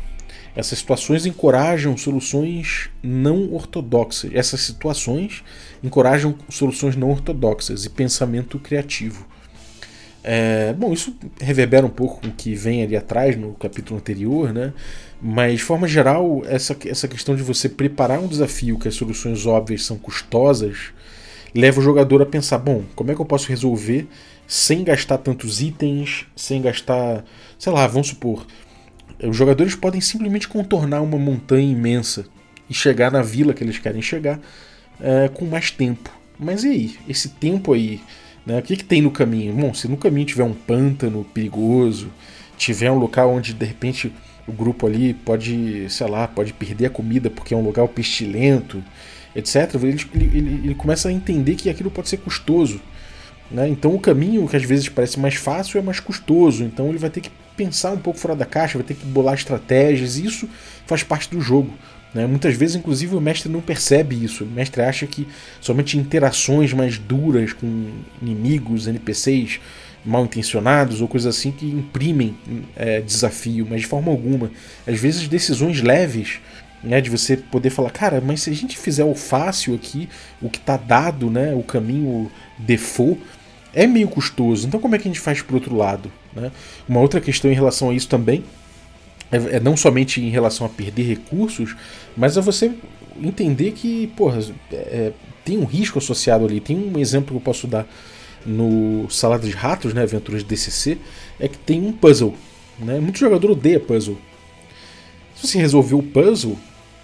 Essas 0.55 0.78
situações 0.78 1.24
encorajam 1.24 1.96
soluções 1.96 2.90
não 3.02 3.52
ortodoxas. 3.52 4.31
Essas 4.35 4.61
situações 4.61 5.42
encorajam 5.83 6.35
soluções 6.50 6.94
não 6.94 7.11
ortodoxas 7.11 7.85
e 7.85 7.90
pensamento 7.90 8.59
criativo. 8.59 9.26
É, 10.24 10.72
bom, 10.74 10.92
isso 10.92 11.16
reverbera 11.40 11.85
um 11.85 11.90
pouco 11.90 12.20
com 12.20 12.28
o 12.28 12.33
que 12.33 12.55
vem 12.55 12.83
ali 12.83 12.96
atrás 12.96 13.37
no 13.37 13.55
capítulo 13.55 13.98
anterior, 13.98 14.52
né? 14.52 14.72
Mas, 15.20 15.59
de 15.59 15.64
forma 15.64 15.88
geral, 15.88 16.42
essa, 16.46 16.76
essa 16.87 17.09
questão 17.09 17.35
de 17.35 17.42
você 17.42 17.68
preparar 17.68 18.20
um 18.20 18.28
desafio 18.28 18.78
que 18.78 18.87
as 18.87 18.94
soluções 18.94 19.46
óbvias 19.46 19.85
são 19.85 19.96
custosas 19.96 20.92
leva 21.55 21.81
o 21.81 21.83
jogador 21.83 22.22
a 22.22 22.26
pensar: 22.26 22.59
bom, 22.59 22.83
como 22.94 23.11
é 23.11 23.14
que 23.14 23.20
eu 23.20 23.26
posso 23.26 23.48
resolver 23.48 24.09
sem 24.46 24.85
gastar 24.85 25.18
tantos 25.18 25.61
itens, 25.61 26.26
sem 26.37 26.61
gastar. 26.61 27.24
Sei 27.62 27.72
lá, 27.72 27.87
vamos 27.87 28.09
supor. 28.09 28.44
Os 29.22 29.37
jogadores 29.37 29.77
podem 29.77 30.01
simplesmente 30.01 30.48
contornar 30.48 31.01
uma 31.01 31.16
montanha 31.16 31.70
imensa 31.70 32.27
e 32.68 32.75
chegar 32.75 33.12
na 33.12 33.22
vila 33.22 33.55
que 33.55 33.62
eles 33.62 33.79
querem 33.79 34.03
chegar 34.03 34.40
é, 35.01 35.29
com 35.29 35.44
mais 35.44 35.70
tempo. 35.70 36.11
Mas 36.37 36.64
e 36.64 36.68
aí? 36.68 36.96
Esse 37.09 37.29
tempo 37.29 37.72
aí 37.72 38.01
né? 38.44 38.59
O 38.59 38.62
que, 38.62 38.77
que 38.77 38.85
tem 38.85 39.01
no 39.01 39.12
caminho? 39.12 39.55
Bom, 39.55 39.72
se 39.72 39.87
no 39.87 39.96
caminho 39.96 40.27
tiver 40.27 40.42
um 40.42 40.53
pântano 40.53 41.25
perigoso, 41.33 42.11
tiver 42.59 42.90
um 42.90 42.98
local 42.98 43.31
onde 43.31 43.53
de 43.53 43.64
repente 43.64 44.12
o 44.44 44.51
grupo 44.51 44.85
ali 44.85 45.14
pode, 45.14 45.88
sei 45.88 46.09
lá, 46.09 46.27
pode 46.27 46.53
perder 46.53 46.87
a 46.87 46.90
comida 46.90 47.31
porque 47.31 47.55
é 47.55 47.57
um 47.57 47.64
lugar 47.64 47.87
pestilento, 47.87 48.83
etc., 49.37 49.72
ele, 49.81 50.05
ele, 50.14 50.61
ele 50.64 50.75
começa 50.75 51.09
a 51.09 51.12
entender 51.12 51.55
que 51.55 51.70
aquilo 51.70 51.92
pode 51.92 52.09
ser 52.09 52.16
custoso. 52.16 52.81
Né? 53.53 53.68
Então 53.68 53.94
o 53.94 54.01
caminho 54.01 54.48
que 54.48 54.57
às 54.57 54.64
vezes 54.64 54.88
parece 54.88 55.20
mais 55.20 55.37
fácil 55.37 55.79
é 55.79 55.83
mais 55.83 56.01
custoso. 56.01 56.64
Então 56.64 56.88
ele 56.88 56.98
vai 56.98 57.09
ter 57.09 57.20
que 57.20 57.31
pensar 57.57 57.93
um 57.93 57.99
pouco 57.99 58.19
fora 58.19 58.35
da 58.35 58.45
caixa, 58.45 58.79
vai 58.79 58.87
ter 58.87 58.95
que 58.95 59.05
bolar 59.05 59.35
estratégias, 59.35 60.17
e 60.19 60.27
isso 60.27 60.49
faz 60.87 61.03
parte 61.03 61.31
do 61.31 61.41
jogo. 61.41 61.73
Né? 62.15 62.27
Muitas 62.27 62.55
vezes, 62.55 62.77
inclusive, 62.77 63.15
o 63.15 63.21
mestre 63.21 63.51
não 63.51 63.61
percebe 63.61 64.23
isso. 64.23 64.45
O 64.45 64.47
mestre 64.47 64.83
acha 64.83 65.07
que 65.07 65.27
somente 65.61 65.99
interações 65.99 66.73
mais 66.73 66.99
duras 66.99 67.53
com 67.53 67.91
inimigos, 68.21 68.87
NPCs 68.87 69.61
mal 70.05 70.25
intencionados 70.25 71.01
ou 71.01 71.07
coisas 71.07 71.37
assim 71.37 71.53
que 71.53 71.65
imprimem 71.65 72.37
é, 72.75 73.01
desafio, 73.01 73.67
mas 73.69 73.83
de 73.83 73.87
forma 73.87 74.11
alguma. 74.11 74.51
Às 74.87 74.99
vezes, 74.99 75.29
decisões 75.29 75.81
leves. 75.81 76.41
Né, 76.85 77.01
de 77.01 77.09
você 77.09 77.37
poder 77.37 77.71
falar, 77.71 77.91
cara, 77.91 78.21
mas 78.21 78.41
se 78.41 78.51
a 78.51 78.53
gente 78.53 78.77
fizer 78.77 79.05
o 79.05 79.15
fácil 79.15 79.73
aqui, 79.73 80.09
o 80.41 80.51
que 80.51 80.59
está 80.59 80.77
dado, 80.77 81.31
né, 81.31 81.55
o 81.55 81.62
caminho 81.62 82.29
default, 82.59 83.21
é 83.73 83.87
meio 83.87 84.09
custoso. 84.09 84.67
Então, 84.67 84.81
como 84.81 84.97
é 84.97 84.99
que 84.99 85.07
a 85.07 85.11
gente 85.12 85.21
faz 85.21 85.41
para 85.41 85.55
outro 85.55 85.77
lado? 85.77 86.11
Né? 86.35 86.51
Uma 86.88 87.01
outra 87.01 87.21
questão 87.21 87.51
em 87.51 87.55
relação 87.55 87.90
a 87.90 87.95
isso 87.95 88.09
também 88.09 88.45
é, 89.31 89.57
é 89.57 89.61
não 89.61 89.77
somente 89.77 90.21
em 90.21 90.29
relação 90.29 90.66
a 90.66 90.71
perder 90.71 91.05
recursos, 91.05 91.75
mas 92.16 92.37
é 92.37 92.40
você 92.40 92.73
entender 93.21 93.73
que, 93.73 94.07
porra, 94.09 94.40
é, 94.73 95.12
tem 95.45 95.59
um 95.59 95.64
risco 95.64 95.99
associado 95.99 96.45
ali. 96.45 96.61
Tem 96.61 96.77
um 96.77 96.99
exemplo 96.99 97.31
que 97.31 97.37
eu 97.37 97.40
posso 97.40 97.66
dar 97.66 97.87
no 98.45 99.09
Salada 99.11 99.47
de 99.47 99.53
Ratos, 99.53 99.95
né, 99.95 100.03
Aventuras 100.03 100.42
de 100.42 100.49
DCC, 100.49 100.99
é 101.38 101.49
que 101.49 101.59
tem 101.59 101.81
um 101.81 101.92
puzzle. 101.92 102.35
Né? 102.79 102.99
Muito 103.01 103.18
jogador 103.18 103.51
odeia 103.51 103.81
puzzle. 103.81 104.18
Se 105.37 105.47
você 105.47 105.59
resolver 105.59 105.95
o 105.95 106.03
puzzle, 106.03 106.59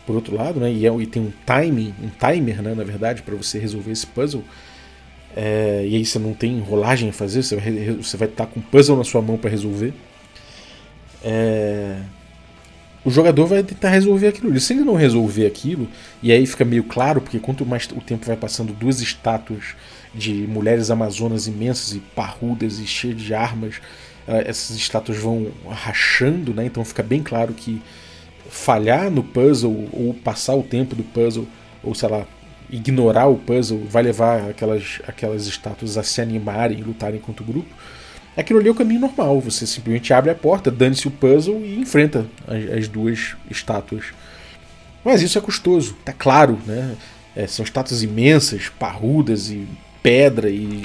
por 0.06 0.16
outro 0.16 0.34
lado, 0.34 0.60
né, 0.60 0.72
e, 0.72 0.86
é, 0.86 0.94
e 0.94 1.06
tem 1.06 1.22
um 1.22 1.32
timing, 1.44 1.94
um 2.02 2.08
timer, 2.08 2.62
né, 2.62 2.74
na 2.74 2.84
verdade, 2.84 3.22
para 3.22 3.34
você 3.34 3.58
resolver 3.58 3.92
esse 3.92 4.06
puzzle, 4.06 4.42
é, 5.40 5.86
e 5.86 5.94
aí 5.94 6.04
você 6.04 6.18
não 6.18 6.34
tem 6.34 6.58
rolagem 6.58 7.10
a 7.10 7.12
fazer, 7.12 7.44
você 7.44 7.54
vai, 7.54 7.72
você 7.92 8.16
vai 8.16 8.26
estar 8.26 8.46
com 8.46 8.58
o 8.58 8.62
puzzle 8.62 8.96
na 8.96 9.04
sua 9.04 9.22
mão 9.22 9.38
para 9.38 9.48
resolver. 9.48 9.94
É, 11.22 12.00
o 13.04 13.10
jogador 13.10 13.46
vai 13.46 13.62
tentar 13.62 13.90
resolver 13.90 14.26
aquilo. 14.26 14.58
Se 14.58 14.72
ele 14.72 14.82
não 14.82 14.96
resolver 14.96 15.46
aquilo, 15.46 15.86
e 16.20 16.32
aí 16.32 16.44
fica 16.44 16.64
meio 16.64 16.82
claro, 16.82 17.20
porque 17.20 17.38
quanto 17.38 17.64
mais 17.64 17.86
o 17.86 18.00
tempo 18.00 18.26
vai 18.26 18.36
passando, 18.36 18.72
duas 18.72 19.00
estátuas 19.00 19.76
de 20.12 20.32
mulheres 20.48 20.90
amazonas 20.90 21.46
imensas 21.46 21.92
e 21.94 22.00
parrudas 22.00 22.80
e 22.80 22.86
cheias 22.86 23.20
de 23.20 23.32
armas, 23.32 23.76
eh, 24.26 24.42
essas 24.44 24.76
estátuas 24.76 25.18
vão 25.18 25.52
rachando, 25.70 26.52
né? 26.52 26.66
Então 26.66 26.84
fica 26.84 27.02
bem 27.04 27.22
claro 27.22 27.54
que 27.54 27.80
falhar 28.50 29.08
no 29.08 29.22
puzzle 29.22 29.88
ou 29.92 30.12
passar 30.14 30.56
o 30.56 30.64
tempo 30.64 30.96
do 30.96 31.04
puzzle, 31.04 31.46
ou 31.80 31.94
sei 31.94 32.08
lá, 32.08 32.26
ignorar 32.70 33.26
o 33.26 33.36
puzzle, 33.36 33.84
vai 33.88 34.02
levar 34.02 34.50
aquelas, 34.50 35.00
aquelas 35.06 35.46
estátuas 35.46 35.96
a 35.96 36.02
se 36.02 36.20
animarem 36.20 36.78
e 36.78 36.82
lutarem 36.82 37.20
contra 37.20 37.42
o 37.42 37.46
grupo 37.46 37.74
aquilo 38.38 38.60
ali 38.60 38.68
é 38.68 38.70
o 38.70 38.74
caminho 38.74 39.00
normal. 39.00 39.40
Você 39.40 39.66
simplesmente 39.66 40.14
abre 40.14 40.30
a 40.30 40.34
porta, 40.34 40.70
dane-se 40.70 41.08
o 41.08 41.10
puzzle 41.10 41.60
e 41.64 41.78
enfrenta 41.80 42.26
as, 42.46 42.78
as, 42.78 42.88
duas 42.88 43.36
estátuas. 43.50 44.06
Mas 45.04 45.22
isso 45.22 45.36
é 45.36 45.40
custoso, 45.40 45.96
tá 46.04 46.12
claro, 46.12 46.58
né? 46.64 46.94
É, 47.34 47.46
são 47.46 47.64
estátuas 47.64 48.02
imensas, 48.02 48.68
parrudas 48.68 49.50
e 49.50 49.66
pedra 50.02 50.48
e 50.48 50.82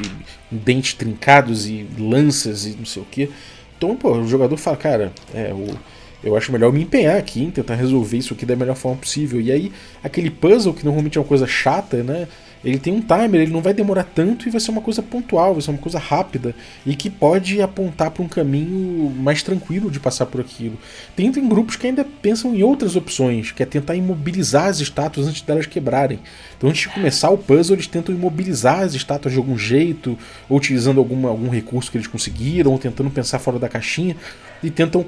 dentes 0.52 0.94
trincados 0.94 1.68
e 1.68 1.88
lanças 1.98 2.66
e 2.66 2.72
não 2.72 2.86
sei 2.86 3.02
o 3.02 3.06
que. 3.06 3.30
Então, 3.78 3.96
pô, 3.96 4.12
o 4.14 4.28
jogador 4.28 4.58
fala, 4.58 4.78
cara, 4.78 5.14
é, 5.34 5.54
o, 5.54 5.78
eu 6.24 6.36
acho 6.36 6.52
melhor 6.52 6.72
me 6.72 6.82
empenhar 6.82 7.18
aqui 7.18 7.44
em 7.44 7.52
tentar 7.52 7.76
resolver 7.76 8.18
isso 8.18 8.34
aqui 8.34 8.46
da 8.46 8.56
melhor 8.56 8.76
forma 8.76 8.98
possível. 8.98 9.42
E 9.42 9.52
aí, 9.52 9.72
aquele 10.04 10.30
puzzle, 10.30 10.74
que 10.74 10.86
normalmente 10.86 11.18
é 11.18 11.22
uma 11.22 11.28
coisa 11.28 11.46
chata, 11.46 12.02
né? 12.02 12.28
Ele 12.64 12.80
tem 12.80 12.94
um 12.94 13.02
timer, 13.02 13.42
ele 13.42 13.52
não 13.52 13.62
vai 13.62 13.74
demorar 13.74 14.06
tanto 14.06 14.48
e 14.48 14.52
vai 14.52 14.62
ser 14.62 14.72
uma 14.72 14.80
coisa 14.80 15.02
pontual, 15.02 15.52
vai 15.54 15.62
ser 15.62 15.72
uma 15.72 15.80
coisa 15.80 16.00
rápida 16.00 16.56
e 16.86 16.96
que 16.96 17.10
pode 17.10 17.62
apontar 17.62 18.10
para 18.12 18.24
um 18.24 18.28
caminho 18.28 19.10
mais 19.10 19.44
tranquilo 19.44 19.92
de 19.92 20.00
passar 20.00 20.28
por 20.28 20.40
aquilo. 20.40 20.78
Tem, 21.14 21.30
tem 21.30 21.46
grupos 21.46 21.76
que 21.76 21.88
ainda 21.88 22.06
pensam 22.22 22.56
em 22.56 22.64
outras 22.64 22.96
opções, 22.96 23.52
que 23.52 23.62
é 23.62 23.66
tentar 23.66 23.96
imobilizar 23.96 24.68
as 24.68 24.80
estátuas 24.80 25.28
antes 25.28 25.42
delas 25.42 25.66
quebrarem. 25.66 26.20
Então, 26.58 26.70
antes 26.70 26.84
de 26.84 26.90
começar 26.90 27.30
o 27.32 27.38
puzzle, 27.38 27.76
eles 27.76 27.88
tentam 27.88 28.16
imobilizar 28.16 28.80
as 28.80 28.94
estátuas 28.94 29.34
de 29.34 29.38
algum 29.38 29.58
jeito, 29.58 30.18
ou 30.48 30.56
utilizando 30.56 31.00
alguma, 31.00 31.28
algum 31.28 31.50
recurso 31.50 31.92
que 31.92 31.98
eles 31.98 32.08
conseguiram, 32.08 32.72
ou 32.72 32.80
tentando 32.80 33.10
pensar 33.10 33.40
fora 33.40 33.60
da 33.60 33.68
caixinha, 33.68 34.16
e 34.64 34.72
tentam 34.72 35.06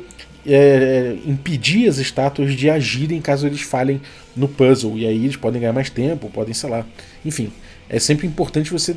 é, 0.48 1.16
impedir 1.26 1.90
as 1.90 1.98
estátuas 1.98 2.54
de 2.54 2.70
agirem 2.70 3.22
caso 3.22 3.48
eles 3.48 3.62
falhem 3.62 4.02
no 4.36 4.48
puzzle. 4.48 4.98
E 4.98 5.06
aí 5.06 5.26
eles 5.26 5.36
podem 5.36 5.62
ganhar 5.62 5.74
mais 5.74 5.90
tempo, 5.90 6.30
podem, 6.30 6.54
sei 6.54 6.70
lá. 6.70 6.86
Enfim, 7.24 7.52
é 7.90 8.00
sempre 8.00 8.28
importante 8.28 8.72
você 8.72 8.96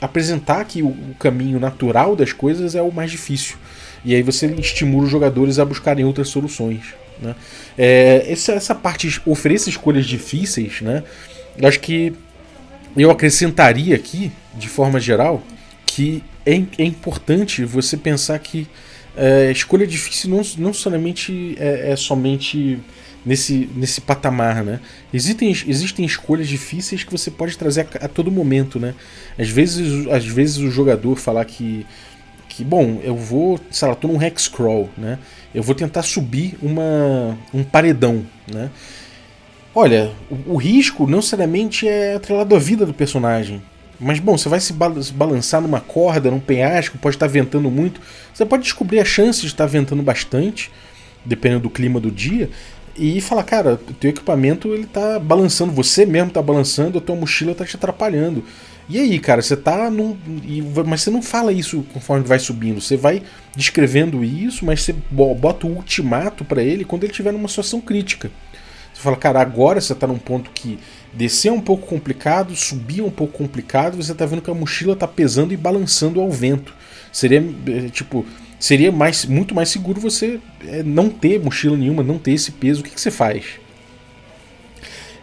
apresentar 0.00 0.64
que 0.64 0.82
o, 0.82 0.94
caminho 1.18 1.58
natural 1.58 2.14
das 2.14 2.32
coisas 2.32 2.74
é 2.74 2.82
o 2.82 2.92
mais 2.92 3.10
difícil. 3.10 3.56
E 4.04 4.14
aí 4.14 4.22
você 4.22 4.46
estimula 4.46 5.04
os 5.04 5.10
jogadores 5.10 5.58
a 5.58 5.64
buscarem 5.64 6.04
outras 6.04 6.28
soluções. 6.28 6.94
Né? 7.20 7.34
É, 7.78 8.26
essa, 8.28 8.52
essa 8.52 8.74
parte 8.74 9.20
oferecer 9.24 9.70
escolhas 9.70 10.04
difíceis, 10.04 10.80
né? 10.80 11.04
Eu 11.56 11.68
acho 11.68 11.80
que 11.80 12.12
eu 12.96 13.10
acrescentaria 13.10 13.94
aqui, 13.94 14.30
de 14.54 14.68
forma 14.68 15.00
geral, 15.00 15.42
que 15.86 16.22
é, 16.44 16.62
é 16.78 16.84
importante 16.84 17.64
você 17.64 17.96
pensar 17.96 18.38
que 18.40 18.66
é, 19.16 19.50
escolha 19.50 19.86
difícil 19.86 20.30
não, 20.30 20.42
não 20.58 20.72
somente 20.72 21.56
é, 21.58 21.92
é, 21.92 21.96
somente 21.96 22.78
nesse, 23.24 23.68
nesse 23.74 24.00
patamar, 24.00 24.64
né? 24.64 24.80
Existem, 25.12 25.50
existem 25.50 26.04
escolhas 26.04 26.48
difíceis 26.48 27.04
que 27.04 27.12
você 27.12 27.30
pode 27.30 27.56
trazer 27.56 27.86
a, 28.00 28.04
a, 28.04 28.08
todo 28.08 28.30
momento, 28.30 28.78
né? 28.78 28.94
Às 29.38 29.48
vezes, 29.48 30.06
às 30.08 30.24
vezes 30.26 30.58
o 30.58 30.70
jogador 30.70 31.16
falar 31.16 31.44
que, 31.44 31.86
que 32.48 32.64
bom, 32.64 33.00
eu 33.02 33.16
vou, 33.16 33.58
sei 33.70 33.88
lá, 33.88 33.94
tô 33.94 34.08
num 34.08 34.20
hex 34.20 34.48
crawl, 34.48 34.90
né? 34.96 35.18
Eu 35.54 35.62
vou 35.62 35.74
tentar 35.74 36.02
subir 36.02 36.56
uma, 36.60 37.38
um 37.52 37.62
paredão, 37.62 38.26
né? 38.52 38.70
Olha, 39.74 40.12
o, 40.30 40.54
o 40.54 40.56
risco 40.56 41.06
não 41.06 41.18
necessariamente 41.18 41.88
é 41.88 42.14
atrelado 42.14 42.54
à 42.54 42.58
vida 42.58 42.84
do 42.84 42.94
personagem. 42.94 43.62
Mas 43.98 44.18
bom, 44.18 44.36
você 44.36 44.48
vai 44.48 44.60
se 44.60 44.72
balançar 44.72 45.60
numa 45.60 45.80
corda, 45.80 46.30
num 46.30 46.40
penhasco, 46.40 46.98
pode 46.98 47.16
estar 47.16 47.26
ventando 47.26 47.70
muito. 47.70 48.00
Você 48.32 48.44
pode 48.44 48.62
descobrir 48.62 49.00
a 49.00 49.04
chance 49.04 49.40
de 49.40 49.46
estar 49.46 49.66
ventando 49.66 50.02
bastante, 50.02 50.70
dependendo 51.24 51.62
do 51.62 51.70
clima 51.70 52.00
do 52.00 52.10
dia, 52.10 52.50
e 52.96 53.20
falar, 53.20 53.42
cara, 53.42 53.80
teu 53.98 54.10
equipamento 54.10 54.72
ele 54.72 54.86
tá 54.86 55.18
balançando, 55.18 55.72
você 55.72 56.06
mesmo 56.06 56.30
tá 56.30 56.40
balançando, 56.40 56.98
a 56.98 57.00
tua 57.00 57.16
mochila 57.16 57.54
tá 57.54 57.64
te 57.64 57.76
atrapalhando. 57.76 58.44
E 58.88 59.00
aí, 59.00 59.18
cara, 59.18 59.40
você 59.40 59.56
tá 59.56 59.90
num. 59.90 60.16
Mas 60.86 61.02
você 61.02 61.10
não 61.10 61.22
fala 61.22 61.52
isso 61.52 61.84
conforme 61.92 62.24
vai 62.24 62.38
subindo. 62.38 62.80
Você 62.80 62.96
vai 62.96 63.22
descrevendo 63.56 64.22
isso, 64.22 64.64
mas 64.64 64.82
você 64.82 64.94
bota 65.10 65.66
o 65.66 65.70
ultimato 65.70 66.44
para 66.44 66.62
ele 66.62 66.84
quando 66.84 67.04
ele 67.04 67.10
estiver 67.10 67.32
numa 67.32 67.48
situação 67.48 67.80
crítica. 67.80 68.30
Você 68.92 69.00
fala, 69.00 69.16
cara, 69.16 69.40
agora 69.40 69.80
você 69.80 69.94
tá 69.94 70.06
num 70.06 70.18
ponto 70.18 70.50
que 70.50 70.78
descer 71.16 71.48
é 71.48 71.52
um 71.52 71.60
pouco 71.60 71.86
complicado, 71.86 72.54
subir 72.54 73.00
é 73.00 73.04
um 73.04 73.10
pouco 73.10 73.36
complicado, 73.38 73.96
você 73.96 74.14
tá 74.14 74.26
vendo 74.26 74.42
que 74.42 74.50
a 74.50 74.54
mochila 74.54 74.96
tá 74.96 75.06
pesando 75.06 75.52
e 75.52 75.56
balançando 75.56 76.20
ao 76.20 76.30
vento. 76.30 76.74
Seria, 77.12 77.38
eh, 77.66 77.88
tipo, 77.90 78.26
seria 78.58 78.90
mais, 78.90 79.24
muito 79.24 79.54
mais 79.54 79.68
seguro 79.68 80.00
você 80.00 80.40
é, 80.66 80.82
não 80.82 81.08
ter 81.08 81.40
mochila 81.40 81.76
nenhuma, 81.76 82.02
não 82.02 82.18
ter 82.18 82.32
esse 82.32 82.50
peso. 82.52 82.80
O 82.80 82.84
que, 82.84 82.90
que 82.90 83.00
você 83.00 83.10
faz? 83.10 83.44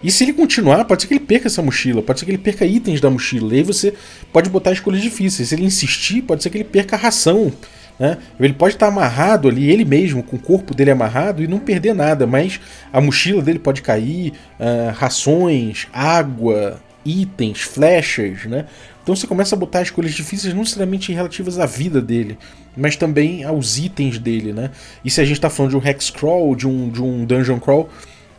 E 0.03 0.09
se 0.09 0.23
ele 0.23 0.33
continuar, 0.33 0.85
pode 0.85 1.03
ser 1.03 1.07
que 1.07 1.13
ele 1.13 1.19
perca 1.19 1.47
essa 1.47 1.61
mochila, 1.61 2.01
pode 2.01 2.19
ser 2.19 2.25
que 2.25 2.31
ele 2.31 2.37
perca 2.37 2.65
itens 2.65 2.99
da 2.99 3.09
mochila. 3.09 3.53
E 3.53 3.57
aí 3.57 3.63
você 3.63 3.93
pode 4.31 4.49
botar 4.49 4.71
escolhas 4.71 5.01
difíceis. 5.01 5.49
Se 5.49 5.55
ele 5.55 5.65
insistir, 5.65 6.23
pode 6.23 6.41
ser 6.41 6.49
que 6.49 6.57
ele 6.57 6.63
perca 6.63 6.95
a 6.95 6.99
ração. 6.99 7.51
Né? 7.99 8.17
Ele 8.39 8.53
pode 8.53 8.75
estar 8.75 8.87
amarrado 8.87 9.47
ali, 9.47 9.69
ele 9.69 9.85
mesmo, 9.85 10.23
com 10.23 10.35
o 10.35 10.39
corpo 10.39 10.73
dele 10.73 10.91
amarrado 10.91 11.43
e 11.43 11.47
não 11.47 11.59
perder 11.59 11.93
nada, 11.93 12.25
mas 12.25 12.59
a 12.91 12.99
mochila 12.99 13.41
dele 13.41 13.59
pode 13.59 13.81
cair, 13.81 14.33
uh, 14.59 14.91
rações, 14.95 15.87
água, 15.93 16.81
itens, 17.05 17.61
flechas, 17.61 18.45
né? 18.45 18.65
Então 19.03 19.15
você 19.15 19.25
começa 19.25 19.55
a 19.55 19.57
botar 19.57 19.81
escolhas 19.81 20.13
difíceis 20.13 20.53
não 20.53 20.61
necessariamente 20.61 21.11
relativas 21.11 21.57
à 21.57 21.65
vida 21.65 22.01
dele, 22.01 22.37
mas 22.77 22.95
também 22.95 23.43
aos 23.43 23.77
itens 23.77 24.19
dele, 24.19 24.53
né? 24.53 24.69
E 25.03 25.09
se 25.09 25.19
a 25.19 25.25
gente 25.25 25.37
está 25.37 25.49
falando 25.49 25.71
de 25.71 25.77
um 25.77 25.87
hex 25.87 26.09
crawl, 26.11 26.55
de 26.55 26.67
um, 26.67 26.89
de 26.89 27.01
um 27.01 27.25
dungeon 27.25 27.59
crawl, 27.59 27.89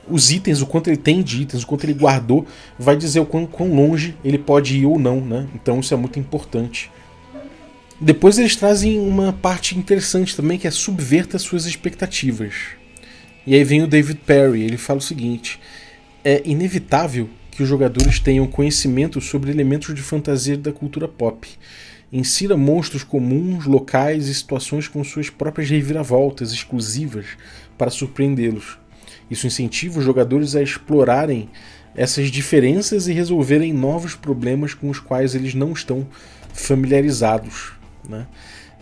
os 0.08 0.30
itens, 0.30 0.60
o 0.60 0.66
quanto 0.66 0.88
ele 0.88 0.96
tem 0.96 1.22
de 1.22 1.42
itens, 1.42 1.62
o 1.62 1.66
quanto 1.66 1.84
ele 1.84 1.94
guardou, 1.94 2.46
vai 2.78 2.96
dizer 2.96 3.20
o 3.20 3.26
quão, 3.26 3.46
quão 3.46 3.74
longe 3.74 4.16
ele 4.24 4.38
pode 4.38 4.76
ir 4.76 4.86
ou 4.86 4.98
não, 4.98 5.20
né? 5.20 5.46
Então 5.54 5.80
isso 5.80 5.92
é 5.94 5.96
muito 5.96 6.18
importante. 6.18 6.90
Depois 8.04 8.36
eles 8.36 8.56
trazem 8.56 8.98
uma 8.98 9.32
parte 9.32 9.78
interessante 9.78 10.34
também, 10.34 10.58
que 10.58 10.66
é 10.66 10.72
subverta 10.72 11.38
suas 11.38 11.66
expectativas. 11.66 12.52
E 13.46 13.54
aí 13.54 13.62
vem 13.62 13.80
o 13.80 13.86
David 13.86 14.18
Perry, 14.26 14.62
ele 14.62 14.76
fala 14.76 14.98
o 14.98 15.00
seguinte: 15.00 15.60
é 16.24 16.42
inevitável 16.44 17.30
que 17.52 17.62
os 17.62 17.68
jogadores 17.68 18.18
tenham 18.18 18.44
conhecimento 18.48 19.20
sobre 19.20 19.52
elementos 19.52 19.94
de 19.94 20.02
fantasia 20.02 20.56
da 20.56 20.72
cultura 20.72 21.06
pop. 21.06 21.48
Insira 22.12 22.56
monstros 22.56 23.04
comuns, 23.04 23.66
locais 23.66 24.26
e 24.26 24.34
situações 24.34 24.88
com 24.88 25.04
suas 25.04 25.30
próprias 25.30 25.70
reviravoltas 25.70 26.50
exclusivas 26.52 27.26
para 27.78 27.88
surpreendê-los. 27.88 28.80
Isso 29.30 29.46
incentiva 29.46 30.00
os 30.00 30.04
jogadores 30.04 30.56
a 30.56 30.62
explorarem 30.62 31.48
essas 31.94 32.32
diferenças 32.32 33.06
e 33.06 33.12
resolverem 33.12 33.72
novos 33.72 34.16
problemas 34.16 34.74
com 34.74 34.90
os 34.90 34.98
quais 34.98 35.36
eles 35.36 35.54
não 35.54 35.72
estão 35.72 36.04
familiarizados. 36.52 37.80
Né? 38.08 38.26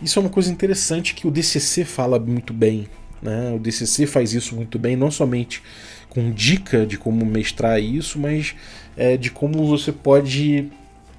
Isso 0.01 0.17
é 0.17 0.21
uma 0.21 0.29
coisa 0.29 0.51
interessante 0.51 1.13
que 1.13 1.27
o 1.27 1.31
DCC 1.31 1.85
fala 1.85 2.19
muito 2.19 2.53
bem. 2.53 2.87
Né? 3.21 3.53
O 3.53 3.59
DCC 3.59 4.07
faz 4.07 4.33
isso 4.33 4.55
muito 4.55 4.79
bem, 4.79 4.95
não 4.95 5.11
somente 5.11 5.61
com 6.09 6.31
dica 6.31 6.85
de 6.85 6.97
como 6.97 7.25
mestrar 7.25 7.81
isso, 7.81 8.19
mas 8.19 8.55
é, 8.97 9.15
de 9.15 9.29
como 9.31 9.65
você 9.65 9.91
pode 9.91 10.69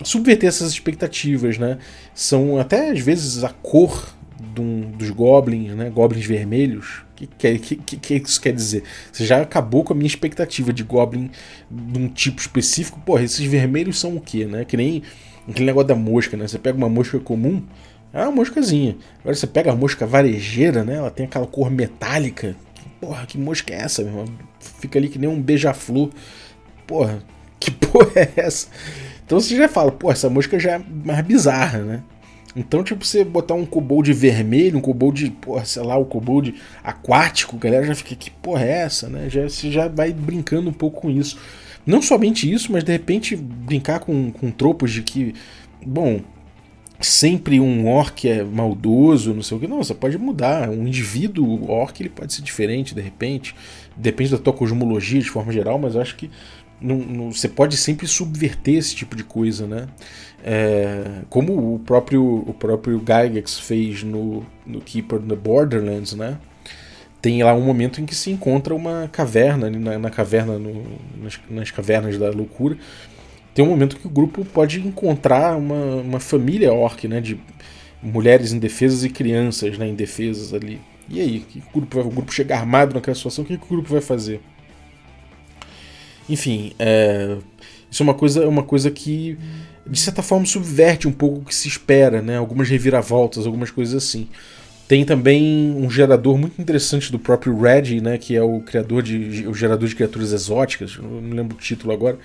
subverter 0.03 0.49
essas 0.49 0.73
expectativas. 0.73 1.59
Né? 1.59 1.79
São 2.15 2.59
até 2.59 2.91
às 2.91 3.01
vezes 3.01 3.45
a 3.45 3.51
cor 3.51 4.15
um, 4.59 4.91
dos 4.91 5.11
goblins, 5.11 5.75
né? 5.75 5.89
goblins 5.89 6.27
vermelhos, 6.27 7.03
que, 7.29 7.59
que, 7.59 7.77
que, 7.77 7.97
que, 7.97 8.15
isso 8.15 8.41
quer 8.41 8.53
dizer? 8.53 8.83
Você 9.13 9.25
já 9.25 9.41
acabou 9.41 9.85
com 9.85 9.93
a 9.93 9.97
minha 9.97 10.07
expectativa 10.07 10.73
de 10.73 10.83
Goblin 10.83 11.31
de 11.71 11.99
um 11.99 12.09
tipo 12.09 12.41
específico. 12.41 13.01
Porra, 13.01 13.23
esses 13.23 13.45
vermelhos 13.47 13.99
são 13.99 14.17
o 14.17 14.21
quê, 14.21 14.45
né? 14.45 14.65
Que 14.65 14.77
nem 14.77 15.03
aquele 15.49 15.67
negócio 15.67 15.89
da 15.89 15.95
mosca, 15.95 16.37
né? 16.37 16.47
Você 16.47 16.59
pega 16.59 16.77
uma 16.77 16.89
mosca 16.89 17.19
comum, 17.21 17.63
é 18.13 18.23
uma 18.23 18.33
moscazinha. 18.33 18.97
Agora 19.21 19.35
você 19.35 19.47
pega 19.47 19.73
a 19.73 19.77
mosca 19.77 20.07
varejeira, 20.07 20.85
né? 20.85 20.97
Ela 20.97 21.11
tem 21.11 21.27
aquela 21.27 21.47
cor 21.47 21.71
metálica. 21.71 22.55
Porra, 23.01 23.27
que 23.27 23.39
mosca 23.39 23.73
é 23.73 23.79
essa, 23.79 24.03
meu 24.03 24.13
irmão? 24.13 24.27
Fica 24.61 24.99
ali 24.99 25.09
que 25.09 25.19
nem 25.19 25.29
um 25.29 25.41
beija-flor. 25.41 26.11
Porra, 26.87 27.23
que 27.59 27.71
porra 27.71 28.13
é 28.17 28.33
essa? 28.37 28.69
Então 29.25 29.41
você 29.41 29.57
já 29.57 29.69
fala, 29.69 29.91
pô, 29.91 30.11
essa 30.11 30.29
mosca 30.29 30.59
já 30.59 30.73
é 30.73 30.81
mais 31.05 31.25
bizarra, 31.25 31.79
né? 31.79 32.03
Então, 32.55 32.85
tipo, 32.85 33.05
você 33.05 33.25
botar 33.25 33.55
um 33.55 33.65
kobold 33.65 34.13
vermelho, 34.13 34.77
um 34.77 34.81
kobold, 34.81 35.31
porra, 35.41 35.65
sei 35.65 35.83
lá, 35.83 35.97
um 35.97 36.05
kobold 36.05 36.55
aquático, 36.85 37.57
a 37.57 37.59
galera 37.59 37.87
já 37.87 37.95
fica, 37.95 38.15
que 38.15 38.31
porra 38.31 38.65
é 38.65 38.73
essa, 38.83 39.09
né? 39.09 39.31
Já, 39.31 39.49
você 39.49 39.71
já 39.71 39.89
vai 39.89 40.13
brincando 40.13 40.69
um 40.69 40.73
pouco 40.73 41.01
com 41.01 41.11
isso. 41.11 41.39
Não 41.87 42.03
somente 42.03 42.51
isso, 42.51 42.71
mas 42.71 42.85
de 42.85 42.93
repente 42.93 43.35
brincar 43.35 44.01
com, 44.01 44.31
com 44.31 44.51
tropos 44.51 44.93
de 44.93 45.03
que, 45.03 45.35
bom, 45.85 46.21
sempre 47.07 47.61
um 47.61 47.89
orc 47.89 48.29
é 48.29 48.43
maldoso, 48.43 49.35
não 49.35 49.43
sei 49.43 49.57
o 49.57 49.61
que. 49.61 49.67
Não, 49.67 49.83
você 49.83 49.95
pode 49.95 50.19
mudar. 50.19 50.69
Um 50.69 50.87
indivíduo 50.87 51.71
orc 51.71 52.01
ele 52.01 52.09
pode 52.09 52.33
ser 52.33 52.43
diferente 52.43 52.95
de 52.95 53.01
repente. 53.01 53.55
Depende 53.97 54.31
da 54.31 54.39
tua 54.39 54.53
cosmologia 54.53 55.21
de 55.21 55.29
forma 55.29 55.53
geral, 55.53 55.79
mas 55.79 55.97
acho 55.97 56.17
que 56.17 56.31
não, 56.83 56.97
não, 56.97 57.33
você 57.33 57.49
pode 57.49 57.77
sempre 57.77 58.07
subverter 58.07 58.75
esse 58.75 58.95
tipo 58.95 59.15
de 59.15 59.23
coisa, 59.23 59.67
né? 59.67 59.87
É, 60.45 61.23
como 61.31 61.75
o 61.75 61.79
próprio, 61.79 62.45
o 62.47 62.53
próprio 62.53 62.99
Gygax 62.99 63.61
fez 63.61 64.03
no, 64.03 64.45
no 64.67 64.81
Keeper 64.81 65.21
the 65.21 65.37
Borderlands, 65.37 66.15
né? 66.15 66.39
Tem 67.21 67.41
lá 67.45 67.55
um 67.55 67.61
momento 67.61 68.01
em 68.01 68.05
que 68.05 68.17
se 68.17 68.33
encontra 68.33 68.75
uma 68.75 69.09
caverna, 69.13 69.71
na, 69.71 69.97
na 69.97 70.11
caverna, 70.11 70.59
no, 70.59 70.83
nas, 71.23 71.39
nas, 71.49 71.71
cavernas 71.71 72.19
da 72.19 72.31
loucura. 72.31 72.77
Tem 73.55 73.65
um 73.65 73.69
momento 73.69 73.97
que 73.97 74.07
o 74.07 74.11
grupo 74.11 74.45
pode 74.45 74.81
encontrar 74.81 75.57
uma, 75.57 75.97
uma 75.97 76.21
família 76.21 76.73
orc, 76.73 77.07
né? 77.07 77.21
De 77.21 77.39
mulheres 78.03 78.53
indefesas 78.53 79.05
e 79.05 79.11
crianças 79.11 79.79
né, 79.79 79.87
indefesas 79.89 80.53
ali. 80.53 80.81
E 81.09 81.21
aí, 81.21 81.41
que 81.41 81.59
o 81.59 81.73
grupo, 81.73 82.01
o 82.01 82.11
grupo 82.11 82.33
chega 82.33 82.57
armado 82.57 82.95
naquela 82.95 83.15
situação, 83.15 83.45
o 83.45 83.47
que, 83.47 83.57
que 83.57 83.65
o 83.65 83.69
grupo 83.69 83.91
vai 83.91 84.01
fazer? 84.01 84.41
Enfim, 86.29 86.73
é, 86.79 87.37
isso 87.91 88.03
é 88.03 88.05
uma 88.05 88.15
coisa, 88.15 88.49
uma 88.49 88.63
coisa 88.63 88.91
que 88.91 89.39
de 89.87 89.99
certa 89.99 90.23
forma 90.23 90.47
subverte 90.47 91.09
um 91.09 91.13
pouco 91.13 91.41
o 91.41 91.45
que 91.45 91.55
se 91.55 91.69
espera, 91.69 92.23
né? 92.23 92.37
Algumas 92.37 92.69
reviravoltas, 92.69 93.47
algumas 93.47 93.71
coisas 93.71 93.95
assim. 93.95 94.29
Tem 94.89 95.05
também 95.05 95.75
um 95.77 95.91
gerador 95.91 96.39
muito 96.39 96.61
interessante 96.61 97.11
do 97.11 97.19
próprio 97.19 97.59
Reggie, 97.59 98.01
né? 98.01 98.17
Que 98.19 98.37
é 98.37 98.43
o 98.43 98.61
criador 98.61 99.03
de 99.03 99.47
o 99.47 99.55
gerador 99.55 99.89
de 99.89 99.95
criaturas 99.95 100.33
exóticas. 100.33 100.97
Não 100.97 101.21
me 101.21 101.35
lembro 101.35 101.57
o 101.57 101.61
título 101.61 101.93
agora, 101.93 102.19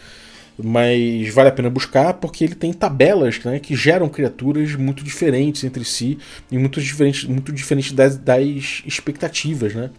mas 0.57 1.33
vale 1.33 1.49
a 1.49 1.51
pena 1.51 1.69
buscar 1.69 2.13
porque 2.15 2.43
ele 2.43 2.55
tem 2.55 2.73
tabelas, 2.73 3.43
né? 3.43 3.59
Que 3.59 3.75
geram 3.75 4.09
criaturas 4.09 4.75
muito 4.75 5.03
diferentes 5.03 5.63
entre 5.63 5.85
si 5.85 6.17
e 6.51 6.57
muito 6.57 6.81
diferentes, 6.81 7.25
muito 7.25 7.51
diferentes 7.51 7.91
das, 7.91 8.17
das 8.17 8.83
expectativas, 8.85 9.73
né? 9.73 9.89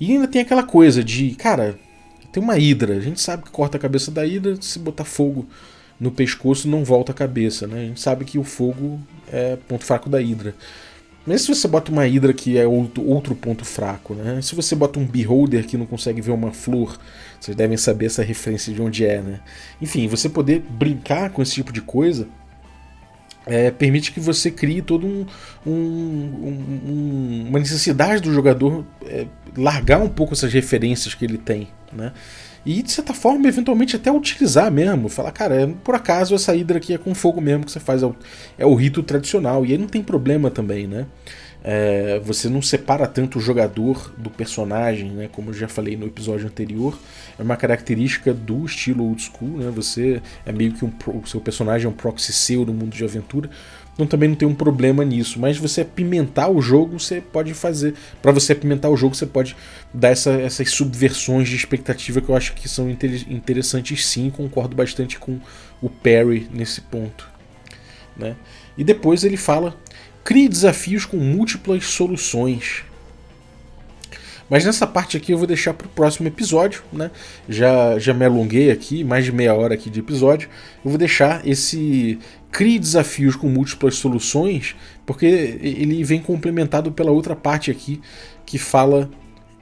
E 0.00 0.12
ainda 0.12 0.28
tem 0.28 0.42
aquela 0.42 0.62
coisa 0.62 1.02
de, 1.02 1.34
cara, 1.34 1.78
tem 2.32 2.42
uma 2.42 2.58
hidra. 2.58 2.96
A 2.96 3.00
gente 3.00 3.20
sabe 3.20 3.44
que 3.44 3.50
corta 3.50 3.76
a 3.76 3.80
cabeça 3.80 4.10
da 4.10 4.24
hidra 4.24 4.56
se 4.60 4.78
botar 4.78 5.04
fogo 5.04 5.48
no 5.98 6.10
pescoço 6.10 6.68
não 6.68 6.84
volta 6.84 7.12
a 7.12 7.14
cabeça, 7.14 7.66
né? 7.66 7.80
A 7.80 7.84
gente 7.86 8.00
sabe 8.00 8.24
que 8.24 8.38
o 8.38 8.44
fogo 8.44 9.00
é 9.32 9.56
ponto 9.68 9.84
fraco 9.84 10.08
da 10.08 10.18
Hydra. 10.18 10.54
Mas 11.28 11.42
se 11.42 11.48
você 11.48 11.68
bota 11.68 11.92
uma 11.92 12.04
Hydra 12.04 12.32
que 12.32 12.56
é 12.56 12.66
outro, 12.66 13.06
outro 13.06 13.34
ponto 13.34 13.62
fraco, 13.62 14.14
né? 14.14 14.40
Se 14.40 14.54
você 14.54 14.74
bota 14.74 14.98
um 14.98 15.06
Beholder 15.06 15.66
que 15.66 15.76
não 15.76 15.84
consegue 15.84 16.22
ver 16.22 16.30
uma 16.30 16.52
flor, 16.52 16.98
vocês 17.38 17.54
devem 17.54 17.76
saber 17.76 18.06
essa 18.06 18.22
referência 18.22 18.72
de 18.72 18.80
onde 18.80 19.04
é, 19.04 19.20
né? 19.20 19.40
Enfim, 19.80 20.08
você 20.08 20.28
poder 20.28 20.60
brincar 20.70 21.28
com 21.30 21.42
esse 21.42 21.52
tipo 21.52 21.70
de 21.70 21.82
coisa 21.82 22.26
é, 23.44 23.70
permite 23.70 24.10
que 24.12 24.20
você 24.20 24.50
crie 24.50 24.80
todo 24.80 25.06
um, 25.06 25.26
um, 25.66 25.72
um, 25.72 27.46
uma 27.48 27.58
necessidade 27.58 28.22
do 28.22 28.32
jogador 28.32 28.84
é, 29.04 29.26
largar 29.56 30.00
um 30.00 30.08
pouco 30.08 30.32
essas 30.34 30.52
referências 30.52 31.14
que 31.14 31.26
ele 31.26 31.38
tem, 31.38 31.68
né? 31.92 32.12
E 32.64 32.82
de 32.82 32.90
certa 32.90 33.14
forma, 33.14 33.46
eventualmente 33.48 33.96
até 33.96 34.10
utilizar 34.10 34.70
mesmo. 34.70 35.08
Falar, 35.08 35.32
cara, 35.32 35.54
é, 35.54 35.66
por 35.66 35.94
acaso 35.94 36.34
essa 36.34 36.54
hidra 36.54 36.78
aqui 36.78 36.92
é 36.92 36.98
com 36.98 37.14
fogo 37.14 37.40
mesmo 37.40 37.64
que 37.64 37.72
você 37.72 37.80
faz, 37.80 38.02
é 38.02 38.06
o, 38.06 38.16
é 38.58 38.66
o 38.66 38.74
rito 38.74 39.02
tradicional. 39.02 39.64
E 39.64 39.72
aí 39.72 39.78
não 39.78 39.86
tem 39.86 40.02
problema 40.02 40.50
também, 40.50 40.86
né? 40.86 41.06
É, 41.62 42.20
você 42.24 42.48
não 42.48 42.62
separa 42.62 43.06
tanto 43.06 43.38
o 43.38 43.40
jogador 43.40 44.12
do 44.16 44.30
personagem, 44.30 45.10
né? 45.10 45.28
Como 45.30 45.50
eu 45.50 45.54
já 45.54 45.66
falei 45.66 45.96
no 45.96 46.06
episódio 46.06 46.46
anterior, 46.46 46.96
é 47.38 47.42
uma 47.42 47.56
característica 47.56 48.32
do 48.32 48.64
estilo 48.64 49.04
old 49.04 49.20
school, 49.20 49.58
né? 49.58 49.70
Você 49.74 50.22
é 50.46 50.52
meio 50.52 50.72
que 50.72 50.84
um, 50.84 50.92
o 51.08 51.26
seu 51.26 51.40
personagem 51.40 51.86
é 51.86 51.88
um 51.88 51.92
proxy 51.92 52.32
seu 52.32 52.64
no 52.64 52.72
mundo 52.72 52.94
de 52.94 53.04
aventura. 53.04 53.50
Então 53.98 54.06
também 54.06 54.28
não 54.28 54.36
tem 54.36 54.46
um 54.46 54.54
problema 54.54 55.04
nisso. 55.04 55.40
Mas 55.40 55.58
você 55.58 55.80
apimentar 55.80 56.48
o 56.48 56.62
jogo, 56.62 57.00
você 57.00 57.20
pode 57.20 57.52
fazer. 57.52 57.94
Para 58.22 58.30
você 58.30 58.52
apimentar 58.52 58.88
o 58.88 58.96
jogo, 58.96 59.16
você 59.16 59.26
pode 59.26 59.56
dar 59.92 60.10
essa, 60.10 60.30
essas 60.30 60.70
subversões 60.70 61.48
de 61.48 61.56
expectativa 61.56 62.20
que 62.20 62.28
eu 62.28 62.36
acho 62.36 62.54
que 62.54 62.68
são 62.68 62.88
interessantes 62.88 64.06
sim. 64.06 64.30
Concordo 64.30 64.76
bastante 64.76 65.18
com 65.18 65.40
o 65.82 65.90
Perry 65.90 66.48
nesse 66.52 66.80
ponto. 66.80 67.28
Né? 68.16 68.36
E 68.76 68.84
depois 68.84 69.24
ele 69.24 69.36
fala: 69.36 69.76
crie 70.22 70.48
desafios 70.48 71.04
com 71.04 71.16
múltiplas 71.16 71.84
soluções. 71.86 72.84
Mas 74.48 74.64
nessa 74.64 74.86
parte 74.86 75.16
aqui 75.16 75.32
eu 75.32 75.38
vou 75.38 75.46
deixar 75.46 75.74
para 75.74 75.86
o 75.86 75.90
próximo 75.90 76.26
episódio, 76.26 76.82
né? 76.92 77.10
Já, 77.48 77.98
já 77.98 78.14
me 78.14 78.24
alonguei 78.24 78.70
aqui, 78.70 79.04
mais 79.04 79.24
de 79.24 79.32
meia 79.32 79.54
hora 79.54 79.74
aqui 79.74 79.90
de 79.90 80.00
episódio. 80.00 80.48
Eu 80.82 80.90
vou 80.90 80.98
deixar 80.98 81.46
esse 81.46 82.18
crie 82.50 82.78
desafios 82.78 83.36
com 83.36 83.48
múltiplas 83.48 83.96
soluções, 83.96 84.74
porque 85.04 85.26
ele 85.26 86.02
vem 86.04 86.20
complementado 86.20 86.90
pela 86.92 87.10
outra 87.10 87.36
parte 87.36 87.70
aqui 87.70 88.00
que 88.46 88.58
fala 88.58 89.10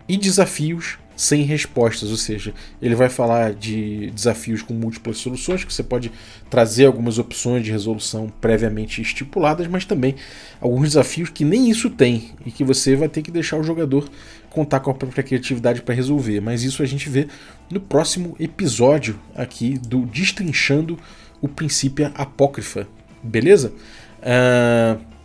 e 0.08 0.16
desafios 0.16 0.98
sem 1.16 1.42
respostas, 1.42 2.10
ou 2.10 2.16
seja, 2.16 2.52
ele 2.80 2.94
vai 2.94 3.08
falar 3.08 3.54
de 3.54 4.10
desafios 4.10 4.60
com 4.60 4.74
múltiplas 4.74 5.16
soluções, 5.16 5.64
que 5.64 5.72
você 5.72 5.82
pode 5.82 6.12
trazer 6.50 6.84
algumas 6.84 7.18
opções 7.18 7.64
de 7.64 7.70
resolução 7.70 8.30
previamente 8.38 9.00
estipuladas, 9.00 9.66
mas 9.66 9.86
também 9.86 10.14
alguns 10.60 10.88
desafios 10.88 11.30
que 11.30 11.44
nem 11.44 11.70
isso 11.70 11.88
tem 11.88 12.32
e 12.44 12.50
que 12.50 12.62
você 12.62 12.94
vai 12.94 13.08
ter 13.08 13.22
que 13.22 13.30
deixar 13.30 13.56
o 13.56 13.62
jogador 13.62 14.08
contar 14.50 14.80
com 14.80 14.90
a 14.90 14.94
própria 14.94 15.24
criatividade 15.24 15.80
para 15.80 15.94
resolver. 15.94 16.40
Mas 16.40 16.62
isso 16.62 16.82
a 16.82 16.86
gente 16.86 17.08
vê 17.08 17.26
no 17.70 17.80
próximo 17.80 18.36
episódio 18.38 19.18
aqui 19.34 19.78
do 19.78 20.04
Destrinchando 20.04 20.98
o 21.46 21.48
Princípio 21.48 22.10
Apócrifa, 22.14 22.86
beleza? 23.22 23.72
Uh 24.20 25.16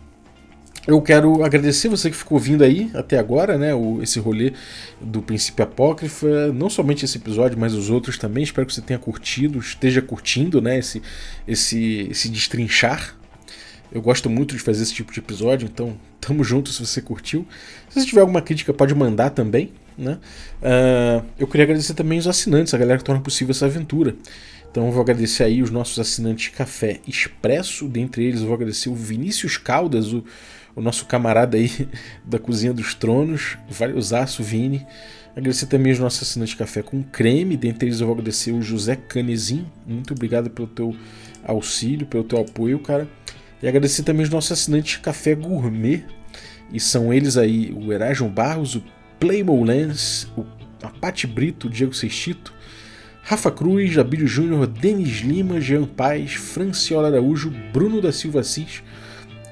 eu 0.86 1.00
quero 1.00 1.44
agradecer 1.44 1.88
você 1.88 2.10
que 2.10 2.16
ficou 2.16 2.40
vindo 2.40 2.64
aí 2.64 2.90
até 2.94 3.16
agora, 3.16 3.56
né? 3.56 3.72
O, 3.72 4.02
esse 4.02 4.18
rolê 4.18 4.52
do 5.00 5.22
Princípio 5.22 5.62
Apócrifa, 5.64 6.52
não 6.52 6.68
somente 6.68 7.04
esse 7.04 7.18
episódio, 7.18 7.56
mas 7.56 7.72
os 7.72 7.88
outros 7.88 8.18
também. 8.18 8.42
Espero 8.42 8.66
que 8.66 8.74
você 8.74 8.80
tenha 8.80 8.98
curtido, 8.98 9.60
esteja 9.60 10.02
curtindo, 10.02 10.60
né? 10.60 10.78
Esse, 10.78 11.00
esse, 11.46 12.08
esse 12.10 12.28
destrinchar. 12.28 13.16
Eu 13.92 14.02
gosto 14.02 14.28
muito 14.28 14.56
de 14.56 14.60
fazer 14.60 14.82
esse 14.82 14.92
tipo 14.92 15.12
de 15.12 15.20
episódio, 15.20 15.68
então 15.72 15.96
tamo 16.20 16.42
junto 16.42 16.70
se 16.70 16.84
você 16.84 17.00
curtiu. 17.00 17.46
Se 17.88 18.00
você 18.00 18.06
tiver 18.06 18.22
alguma 18.22 18.42
crítica, 18.42 18.74
pode 18.74 18.92
mandar 18.92 19.30
também, 19.30 19.72
né? 19.96 20.18
Uh, 20.60 21.24
eu 21.38 21.46
queria 21.46 21.62
agradecer 21.62 21.94
também 21.94 22.18
os 22.18 22.26
assinantes, 22.26 22.74
a 22.74 22.78
galera 22.78 22.98
que 22.98 23.04
torna 23.04 23.20
possível 23.20 23.52
essa 23.52 23.66
aventura. 23.66 24.16
Então 24.72 24.90
vou 24.90 25.02
agradecer 25.02 25.44
aí 25.44 25.62
os 25.62 25.70
nossos 25.70 25.98
assinantes 26.00 26.48
Café 26.48 26.98
Expresso, 27.06 27.86
dentre 27.86 28.24
eles 28.24 28.40
vou 28.40 28.54
agradecer 28.54 28.88
o 28.88 28.94
Vinícius 28.94 29.56
Caldas, 29.56 30.12
o 30.12 30.24
o 30.74 30.80
nosso 30.80 31.06
camarada 31.06 31.56
aí 31.56 31.70
da 32.24 32.38
Cozinha 32.38 32.72
dos 32.72 32.94
Tronos, 32.94 33.56
valeuzaço 33.68 34.42
Vini. 34.42 34.86
Agradecer 35.34 35.66
também 35.66 35.92
os 35.92 35.98
nossos 35.98 36.22
assinantes 36.22 36.54
café 36.54 36.82
com 36.82 37.02
creme, 37.02 37.56
dentre 37.56 37.88
eles 37.88 38.00
eu 38.00 38.06
vou 38.06 38.14
agradecer 38.14 38.52
o 38.52 38.60
José 38.60 38.96
Canezin, 38.96 39.66
muito 39.86 40.12
obrigado 40.12 40.50
pelo 40.50 40.68
teu 40.68 40.94
auxílio, 41.42 42.06
pelo 42.06 42.24
teu 42.24 42.38
apoio, 42.40 42.78
cara. 42.78 43.08
E 43.62 43.68
agradecer 43.68 44.02
também 44.02 44.24
os 44.24 44.30
nossos 44.30 44.52
assinantes 44.52 44.96
café 44.98 45.34
gourmet, 45.34 46.04
e 46.70 46.78
são 46.78 47.12
eles 47.12 47.36
aí 47.36 47.72
o 47.72 47.92
Erajon 47.92 48.28
Barros, 48.28 48.74
o 48.74 48.84
Playmo 49.18 49.62
Lens, 49.64 50.30
o 50.36 50.44
Apate 50.82 51.26
Brito, 51.26 51.66
o 51.66 51.70
Diego 51.70 51.94
Sextito, 51.94 52.52
Rafa 53.24 53.52
Cruz, 53.52 53.96
Abílio 53.96 54.26
Júnior, 54.26 54.66
Denis 54.66 55.20
Lima, 55.20 55.60
Jean 55.60 55.84
Paz, 55.84 56.32
Franciola 56.32 57.06
Araújo, 57.06 57.52
Bruno 57.72 58.00
da 58.00 58.10
Silva 58.10 58.40
Assis, 58.40 58.82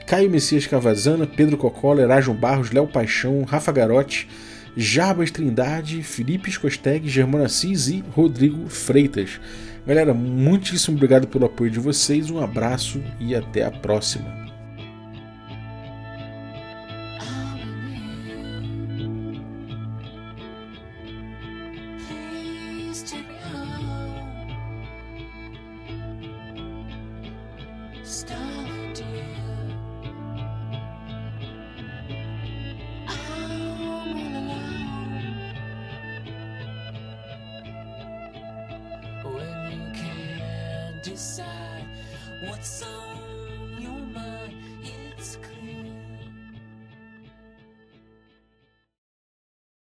Caio 0.06 0.28
Messias 0.28 0.66
Cavazana, 0.66 1.24
Pedro 1.24 1.56
Cocola, 1.56 2.02
Erajon 2.02 2.35
Barros, 2.35 2.72
Léo 2.72 2.88
Paixão, 2.88 3.44
Rafa 3.44 3.70
Garotti, 3.70 4.28
Jarbas 4.76 5.30
Trindade, 5.30 6.02
Felipe 6.02 6.50
Escosteg, 6.50 7.09
Germano 7.09 7.44
Assis 7.44 7.87
e 7.87 8.04
Rodrigo 8.11 8.68
Freitas. 8.68 9.40
Galera, 9.87 10.12
muitíssimo 10.12 10.96
obrigado 10.96 11.28
pelo 11.28 11.46
apoio 11.46 11.70
de 11.70 11.78
vocês, 11.78 12.28
um 12.28 12.42
abraço 12.42 13.00
e 13.20 13.37
até 13.37 13.64
a 13.64 13.70
próxima. 13.70 14.49